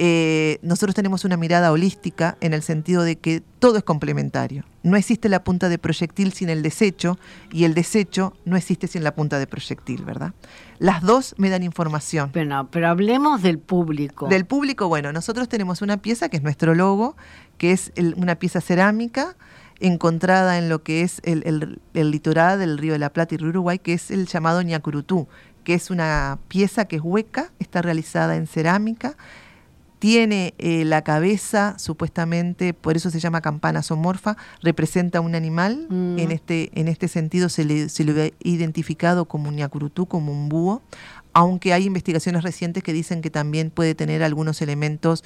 eh, 0.00 0.60
nosotros 0.62 0.94
tenemos 0.94 1.24
una 1.24 1.36
mirada 1.36 1.72
holística 1.72 2.38
en 2.40 2.54
el 2.54 2.62
sentido 2.62 3.02
de 3.02 3.16
que 3.16 3.42
todo 3.58 3.78
es 3.78 3.82
complementario. 3.82 4.64
No 4.84 4.96
existe 4.96 5.28
la 5.28 5.42
punta 5.42 5.68
de 5.68 5.76
proyectil 5.76 6.32
sin 6.32 6.50
el 6.50 6.62
desecho 6.62 7.18
y 7.50 7.64
el 7.64 7.74
desecho 7.74 8.32
no 8.44 8.56
existe 8.56 8.86
sin 8.86 9.02
la 9.02 9.16
punta 9.16 9.40
de 9.40 9.48
proyectil, 9.48 10.04
¿verdad? 10.04 10.34
Las 10.78 11.02
dos 11.02 11.34
me 11.36 11.50
dan 11.50 11.64
información. 11.64 12.30
Pero, 12.32 12.68
pero 12.70 12.88
hablemos 12.88 13.42
del 13.42 13.58
público. 13.58 14.28
Del 14.28 14.46
público, 14.46 14.86
bueno, 14.86 15.12
nosotros 15.12 15.48
tenemos 15.48 15.82
una 15.82 15.96
pieza 15.96 16.28
que 16.28 16.36
es 16.36 16.44
nuestro 16.44 16.76
logo, 16.76 17.16
que 17.58 17.72
es 17.72 17.92
una 18.16 18.36
pieza 18.36 18.60
cerámica 18.60 19.36
encontrada 19.80 20.58
en 20.58 20.68
lo 20.68 20.84
que 20.84 21.02
es 21.02 21.20
el, 21.24 21.80
litoral 21.92 22.60
del 22.60 22.78
río 22.78 22.92
de 22.92 23.00
la 23.00 23.12
Plata 23.12 23.34
y 23.34 23.38
río 23.38 23.48
Uruguay, 23.48 23.80
que 23.80 23.94
es 23.94 24.12
el 24.12 24.28
llamado 24.28 24.62
ñacurutú, 24.62 25.26
que 25.64 25.74
es 25.74 25.90
una 25.90 26.38
pieza 26.46 26.84
que 26.84 26.96
es 26.96 27.02
hueca, 27.02 27.50
está 27.58 27.82
realizada 27.82 28.36
en 28.36 28.46
cerámica 28.46 29.16
tiene 29.98 30.54
eh, 30.58 30.84
la 30.84 31.02
cabeza, 31.02 31.74
supuestamente, 31.78 32.72
por 32.74 32.96
eso 32.96 33.10
se 33.10 33.20
llama 33.20 33.40
campana 33.40 33.82
somorfa, 33.82 34.36
representa 34.62 35.20
un 35.20 35.34
animal. 35.34 35.86
Mm. 35.88 36.18
En, 36.18 36.30
este, 36.30 36.70
en 36.74 36.88
este 36.88 37.08
sentido 37.08 37.48
se 37.48 37.64
le, 37.64 37.88
se 37.88 38.04
le 38.04 38.22
ha 38.22 38.30
identificado 38.42 39.24
como 39.24 39.48
un 39.48 39.56
ñacurutú, 39.56 40.06
como 40.06 40.32
un 40.32 40.48
búho, 40.48 40.82
aunque 41.32 41.72
hay 41.72 41.84
investigaciones 41.84 42.42
recientes 42.42 42.82
que 42.82 42.92
dicen 42.92 43.22
que 43.22 43.30
también 43.30 43.70
puede 43.70 43.94
tener 43.94 44.22
algunos 44.22 44.62
elementos 44.62 45.24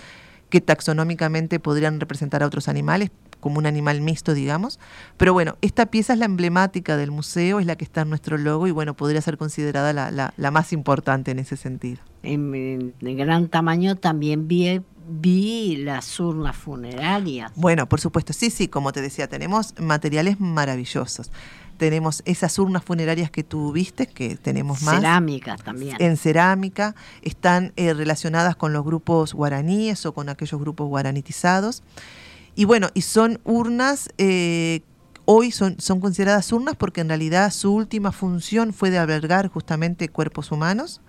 que 0.48 0.60
taxonómicamente 0.60 1.60
podrían 1.60 1.98
representar 1.98 2.42
a 2.42 2.46
otros 2.46 2.68
animales, 2.68 3.10
como 3.42 3.58
un 3.58 3.66
animal 3.66 4.00
mixto, 4.00 4.32
digamos. 4.32 4.78
Pero 5.18 5.32
bueno, 5.34 5.58
esta 5.60 5.86
pieza 5.86 6.12
es 6.14 6.18
la 6.20 6.24
emblemática 6.24 6.96
del 6.96 7.10
museo, 7.10 7.58
es 7.58 7.66
la 7.66 7.76
que 7.76 7.84
está 7.84 8.02
en 8.02 8.08
nuestro 8.08 8.38
logo 8.38 8.68
y 8.68 8.70
bueno, 8.70 8.94
podría 8.94 9.20
ser 9.20 9.36
considerada 9.36 9.92
la, 9.92 10.32
la, 10.34 10.50
más 10.50 10.72
importante 10.72 11.32
en 11.32 11.40
ese 11.40 11.56
sentido. 11.56 12.00
En, 12.22 12.94
gran 13.00 13.48
tamaño 13.48 13.96
también 13.96 14.46
vi, 14.46 14.80
vi 15.08 15.76
las 15.78 16.20
urnas 16.20 16.56
funerarias. 16.56 17.52
Bueno, 17.56 17.88
por 17.88 18.00
supuesto, 18.00 18.32
sí, 18.32 18.48
sí, 18.48 18.68
como 18.68 18.92
te 18.92 19.02
decía, 19.02 19.28
tenemos 19.28 19.74
materiales 19.78 20.38
maravillosos 20.38 21.30
tenemos 21.78 22.22
esas 22.26 22.56
urnas 22.60 22.84
funerarias 22.84 23.28
que 23.32 23.42
tú 23.42 23.72
viste, 23.72 24.06
que 24.06 24.36
tenemos 24.36 24.82
más. 24.82 24.96
Cerámica 25.00 25.56
también. 25.56 25.96
En 25.98 26.16
cerámica, 26.16 26.94
están 27.22 27.72
eh, 27.74 27.92
relacionadas 27.92 28.54
con 28.54 28.72
los 28.72 28.84
grupos 28.84 29.34
guaraníes 29.34 30.06
o 30.06 30.14
con 30.14 30.28
aquellos 30.28 30.60
grupos 30.60 30.86
guaranitizados. 30.86 31.82
Y 32.54 32.64
bueno, 32.64 32.88
y 32.94 33.02
son 33.02 33.40
urnas, 33.44 34.10
eh, 34.18 34.82
hoy 35.24 35.50
son, 35.50 35.76
son 35.78 36.00
consideradas 36.00 36.52
urnas 36.52 36.76
porque 36.76 37.00
en 37.00 37.08
realidad 37.08 37.50
su 37.50 37.74
última 37.74 38.12
función 38.12 38.72
fue 38.72 38.90
de 38.90 38.98
albergar 38.98 39.48
justamente 39.48 40.08
cuerpos 40.08 40.52
humanos, 40.52 41.00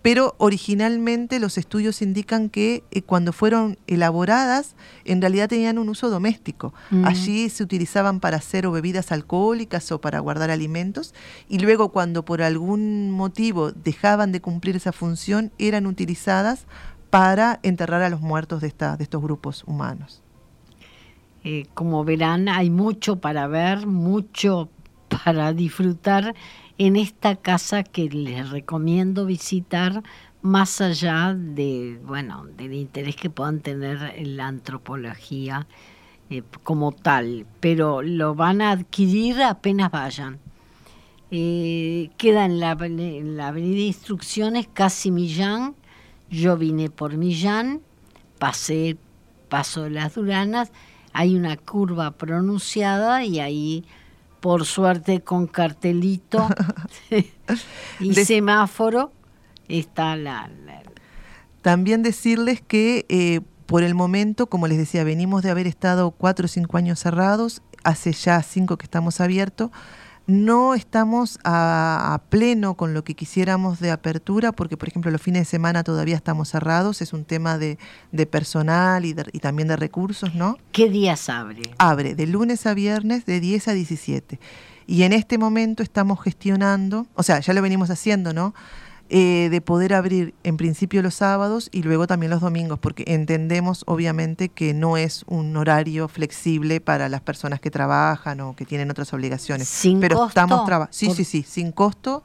pero 0.00 0.34
originalmente 0.38 1.40
los 1.40 1.58
estudios 1.58 2.00
indican 2.02 2.48
que 2.48 2.84
eh, 2.90 3.02
cuando 3.02 3.32
fueron 3.32 3.78
elaboradas 3.86 4.76
en 5.04 5.20
realidad 5.20 5.48
tenían 5.48 5.76
un 5.76 5.88
uso 5.88 6.08
doméstico. 6.08 6.72
Mm. 6.90 7.04
Allí 7.04 7.50
se 7.50 7.62
utilizaban 7.62 8.20
para 8.20 8.36
hacer 8.36 8.66
o 8.66 8.72
bebidas 8.72 9.12
alcohólicas 9.12 9.90
o 9.92 10.00
para 10.00 10.20
guardar 10.20 10.50
alimentos 10.50 11.14
y 11.48 11.58
luego 11.58 11.90
cuando 11.90 12.24
por 12.24 12.42
algún 12.42 13.10
motivo 13.10 13.72
dejaban 13.72 14.32
de 14.32 14.40
cumplir 14.40 14.76
esa 14.76 14.92
función 14.92 15.52
eran 15.58 15.86
utilizadas 15.86 16.66
para 17.10 17.58
enterrar 17.62 18.02
a 18.02 18.08
los 18.08 18.20
muertos 18.20 18.60
de, 18.60 18.68
esta, 18.68 18.96
de 18.96 19.04
estos 19.04 19.20
grupos 19.20 19.64
humanos. 19.66 20.22
Eh, 21.50 21.64
como 21.72 22.04
verán, 22.04 22.46
hay 22.50 22.68
mucho 22.68 23.20
para 23.20 23.46
ver, 23.46 23.86
mucho 23.86 24.68
para 25.08 25.54
disfrutar 25.54 26.34
en 26.76 26.96
esta 26.96 27.36
casa 27.36 27.84
que 27.84 28.10
les 28.10 28.50
recomiendo 28.50 29.24
visitar 29.24 30.02
más 30.42 30.82
allá 30.82 31.34
de, 31.34 32.02
bueno, 32.04 32.44
del 32.44 32.74
interés 32.74 33.16
que 33.16 33.30
puedan 33.30 33.60
tener 33.60 34.12
en 34.16 34.36
la 34.36 34.46
antropología 34.46 35.66
eh, 36.28 36.42
como 36.64 36.92
tal, 36.92 37.46
pero 37.60 38.02
lo 38.02 38.34
van 38.34 38.60
a 38.60 38.72
adquirir 38.72 39.42
apenas 39.42 39.90
vayan. 39.90 40.40
Eh, 41.30 42.10
queda 42.18 42.44
en 42.44 42.60
la, 42.60 42.72
en 42.72 43.38
la 43.38 43.48
avenida 43.48 43.80
Instrucciones, 43.80 44.68
casi 44.70 45.10
Millán. 45.10 45.76
Yo 46.28 46.58
vine 46.58 46.90
por 46.90 47.16
Millán, 47.16 47.80
pasé 48.38 48.98
Paso 49.48 49.84
de 49.84 49.90
las 49.90 50.14
Duranas, 50.14 50.72
hay 51.18 51.34
una 51.34 51.56
curva 51.56 52.12
pronunciada 52.12 53.24
y 53.24 53.40
ahí, 53.40 53.84
por 54.38 54.64
suerte, 54.64 55.20
con 55.20 55.48
cartelito 55.48 56.48
y 57.98 58.14
semáforo, 58.14 59.10
está 59.66 60.14
la, 60.14 60.48
También 61.60 62.04
decirles 62.04 62.60
que 62.60 63.04
eh, 63.08 63.40
por 63.66 63.82
el 63.82 63.96
momento, 63.96 64.46
como 64.46 64.68
les 64.68 64.78
decía, 64.78 65.02
venimos 65.02 65.42
de 65.42 65.50
haber 65.50 65.66
estado 65.66 66.12
cuatro 66.12 66.44
o 66.44 66.48
cinco 66.48 66.76
años 66.76 67.00
cerrados, 67.00 67.62
hace 67.82 68.12
ya 68.12 68.40
cinco 68.44 68.78
que 68.78 68.84
estamos 68.84 69.20
abiertos. 69.20 69.72
No 70.28 70.74
estamos 70.74 71.38
a, 71.42 72.20
pleno 72.28 72.74
con 72.74 72.92
lo 72.92 73.02
que 73.02 73.14
quisiéramos 73.14 73.80
de 73.80 73.90
apertura, 73.90 74.52
porque 74.52 74.76
por 74.76 74.86
ejemplo 74.86 75.10
los 75.10 75.22
fines 75.22 75.40
de 75.40 75.44
semana 75.46 75.82
todavía 75.84 76.16
estamos 76.16 76.50
cerrados, 76.50 77.00
es 77.00 77.14
un 77.14 77.24
tema 77.24 77.56
de, 77.56 77.78
personal 78.30 79.06
y, 79.06 79.16
y, 79.32 79.38
también 79.38 79.68
de 79.68 79.76
recursos, 79.76 80.34
¿no? 80.34 80.58
¿Qué 80.70 80.90
días 80.90 81.30
abre? 81.30 81.62
Abre 81.78 82.14
de 82.14 82.26
lunes 82.26 82.66
a 82.66 82.74
viernes 82.74 83.24
de 83.24 83.40
10 83.40 83.68
a 83.68 83.72
17. 83.72 84.38
Y 84.86 85.04
en 85.04 85.14
este 85.14 85.38
momento 85.38 85.82
estamos 85.82 86.22
gestionando, 86.22 87.06
o 87.14 87.22
sea, 87.22 87.40
ya 87.40 87.54
lo 87.54 87.62
venimos 87.62 87.88
haciendo, 87.88 88.34
¿no? 88.34 88.54
Eh, 89.10 89.48
de 89.50 89.62
poder 89.62 89.94
abrir 89.94 90.34
en 90.44 90.58
principio 90.58 91.00
los 91.00 91.14
sábados 91.14 91.70
y 91.72 91.82
luego 91.82 92.06
también 92.06 92.28
los 92.28 92.42
domingos, 92.42 92.78
porque 92.78 93.04
entendemos 93.06 93.82
obviamente 93.86 94.50
que 94.50 94.74
no 94.74 94.98
es 94.98 95.24
un 95.26 95.56
horario 95.56 96.08
flexible 96.08 96.82
para 96.82 97.08
las 97.08 97.22
personas 97.22 97.58
que 97.58 97.70
trabajan 97.70 98.40
o 98.40 98.54
que 98.54 98.66
tienen 98.66 98.90
otras 98.90 99.14
obligaciones. 99.14 99.66
Sin 99.66 100.00
Pero 100.00 100.16
costo, 100.16 100.28
estamos 100.28 100.66
trabajando. 100.66 100.92
Sí, 100.92 101.10
sí, 101.14 101.24
sí, 101.24 101.42
sin 101.42 101.72
costo. 101.72 102.22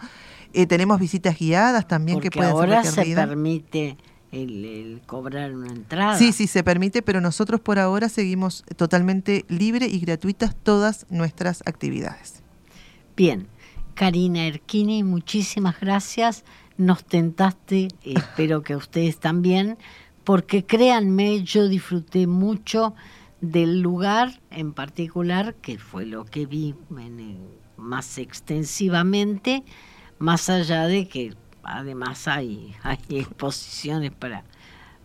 Eh, 0.51 0.67
tenemos 0.67 0.99
visitas 0.99 1.39
guiadas 1.39 1.87
también 1.87 2.19
que 2.19 2.29
pueden 2.29 2.51
ahora 2.51 2.83
ser 2.83 3.05
se 3.05 3.15
permite 3.15 3.97
el, 4.33 5.01
cobrar 5.05 5.55
una 5.55 5.71
entrada. 5.71 6.17
Sí, 6.17 6.33
sí, 6.33 6.47
se 6.47 6.65
permite, 6.65 7.01
pero 7.01 7.21
nosotros 7.21 7.61
por 7.61 7.79
ahora 7.79 8.09
seguimos 8.09 8.65
totalmente 8.75 9.45
libre 9.47 9.87
y 9.87 9.99
gratuitas 9.99 10.53
todas 10.53 11.05
nuestras 11.09 11.63
actividades. 11.65 12.43
Bien, 13.15 13.47
Karina 13.93 14.47
Erquini, 14.47 15.03
muchísimas 15.03 15.79
gracias 15.79 16.43
nos 16.85 17.03
tentaste, 17.03 17.89
espero 18.03 18.61
que 18.63 18.75
ustedes 18.75 19.17
también, 19.17 19.77
porque 20.23 20.65
créanme, 20.65 21.43
yo 21.43 21.67
disfruté 21.67 22.27
mucho 22.27 22.93
del 23.41 23.81
lugar 23.81 24.39
en 24.51 24.73
particular, 24.73 25.55
que 25.55 25.77
fue 25.77 26.05
lo 26.05 26.25
que 26.25 26.45
vi 26.45 26.75
más 27.77 28.17
extensivamente, 28.17 29.63
más 30.19 30.49
allá 30.49 30.87
de 30.87 31.07
que 31.07 31.35
además 31.63 32.27
hay, 32.27 32.73
hay 32.83 32.97
exposiciones 33.09 34.11
para, 34.11 34.43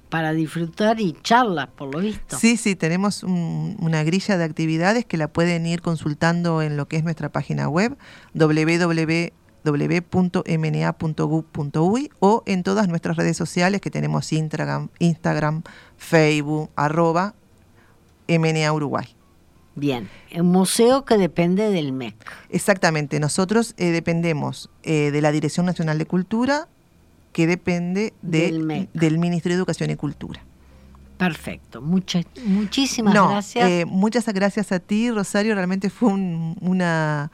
para 0.08 0.32
disfrutar 0.32 1.00
y 1.00 1.16
charlas, 1.22 1.68
por 1.76 1.92
lo 1.92 2.00
visto. 2.00 2.38
Sí, 2.38 2.56
sí, 2.56 2.76
tenemos 2.76 3.24
una 3.24 4.04
grilla 4.04 4.38
de 4.38 4.44
actividades 4.44 5.04
que 5.04 5.16
la 5.16 5.28
pueden 5.28 5.66
ir 5.66 5.82
consultando 5.82 6.62
en 6.62 6.76
lo 6.76 6.86
que 6.86 6.96
es 6.96 7.04
nuestra 7.04 7.30
página 7.30 7.68
web, 7.68 7.96
www 8.34 9.32
www.mna.gov.uy 9.70 12.10
o 12.20 12.42
en 12.46 12.62
todas 12.62 12.88
nuestras 12.88 13.16
redes 13.16 13.36
sociales 13.36 13.80
que 13.80 13.90
tenemos 13.90 14.32
Instagram, 14.32 14.90
Instagram 14.98 15.62
Facebook, 15.96 16.70
arroba 16.76 17.34
MNA 18.28 18.72
Uruguay. 18.72 19.06
Bien, 19.74 20.08
un 20.34 20.46
museo 20.46 21.04
que 21.04 21.18
depende 21.18 21.70
del 21.70 21.92
MEC. 21.92 22.14
Exactamente, 22.50 23.20
nosotros 23.20 23.74
eh, 23.76 23.90
dependemos 23.90 24.70
eh, 24.82 25.10
de 25.12 25.22
la 25.22 25.30
Dirección 25.30 25.66
Nacional 25.66 25.98
de 25.98 26.06
Cultura, 26.06 26.66
que 27.32 27.46
depende 27.46 28.12
del, 28.22 28.88
del 28.92 29.18
Ministerio 29.18 29.56
de 29.56 29.60
Educación 29.60 29.90
y 29.90 29.96
Cultura. 29.96 30.42
Perfecto, 31.18 31.82
muchas 31.82 32.24
muchísimas 32.44 33.12
gracias. 33.12 33.68
Eh, 33.68 33.84
muchas 33.86 34.26
gracias 34.26 34.72
a 34.72 34.78
ti, 34.78 35.10
Rosario, 35.10 35.54
realmente 35.54 35.90
fue 35.90 36.12
una 36.12 37.30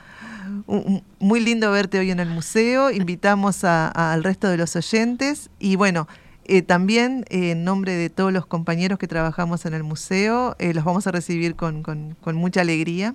muy 1.19 1.41
lindo 1.41 1.71
verte 1.71 1.99
hoy 1.99 2.11
en 2.11 2.21
el 2.21 2.29
museo. 2.29 2.91
Invitamos 2.91 3.65
al 3.65 4.25
resto 4.25 4.49
de 4.49 4.57
los 4.57 4.77
oyentes 4.77 5.51
y 5.59 5.77
bueno, 5.77 6.07
eh, 6.47 6.63
también 6.63 7.25
eh, 7.31 7.53
en 7.53 7.65
nombre 7.65 7.93
de 7.93 8.11
todos 8.11 8.33
los 8.33 8.47
compañeros 8.47 8.99
que 8.99 9.09
trabajamos 9.09 9.65
en 9.67 9.75
el 9.75 9.83
museo, 9.83 10.57
eh, 10.59 10.75
los 10.75 10.85
vamos 10.85 11.07
a 11.07 11.11
recibir 11.11 11.57
con, 11.57 12.17
mucha 12.35 12.61
alegría. 12.61 13.15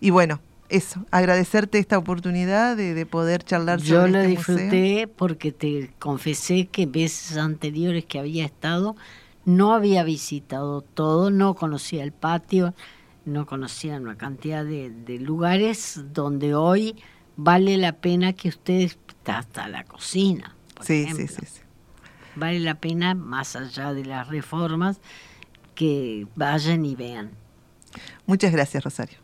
Y 0.00 0.10
bueno, 0.10 0.40
eso, 0.70 1.04
agradecerte 1.10 1.78
esta 1.78 1.98
oportunidad 1.98 2.76
de, 2.76 3.04
poder 3.04 3.42
charlar 3.42 3.80
Yo 3.80 4.00
sobre 4.00 4.12
lo 4.12 4.18
este 4.20 4.28
disfruté 4.28 5.08
porque 5.14 5.52
te 5.52 5.90
confesé 5.98 6.66
que 6.66 6.86
veces 6.86 7.36
anteriores 7.36 8.04
que 8.04 8.18
había 8.18 8.44
estado 8.46 8.96
no 9.44 9.72
había 9.72 10.02
visitado 10.04 10.82
todo, 10.82 11.30
no 11.30 11.54
conocía 11.54 12.02
el 12.02 12.12
patio, 12.12 12.74
no 13.24 13.46
conocían 13.46 14.02
una 14.02 14.16
cantidad 14.16 14.64
de, 14.64 15.18
lugares 15.20 16.02
donde 16.12 16.54
hoy 16.54 16.96
vale 17.36 17.76
la 17.76 17.92
pena 17.92 18.32
que 18.32 18.48
ustedes, 18.48 18.98
hasta 19.26 19.68
la 19.68 19.84
cocina, 19.84 20.56
sí, 20.80 21.06
sí, 21.14 21.28
sí, 21.28 21.46
sí. 21.46 21.60
Vale 22.36 22.60
la 22.60 22.76
pena, 22.76 23.14
más 23.14 23.56
allá 23.56 23.92
de 23.92 24.04
las 24.04 24.28
reformas, 24.28 25.00
que 25.74 26.26
vayan 26.36 26.84
y 26.84 26.94
vean. 26.94 27.30
Muchas 28.26 28.52
gracias, 28.52 28.84
Rosario. 28.84 29.18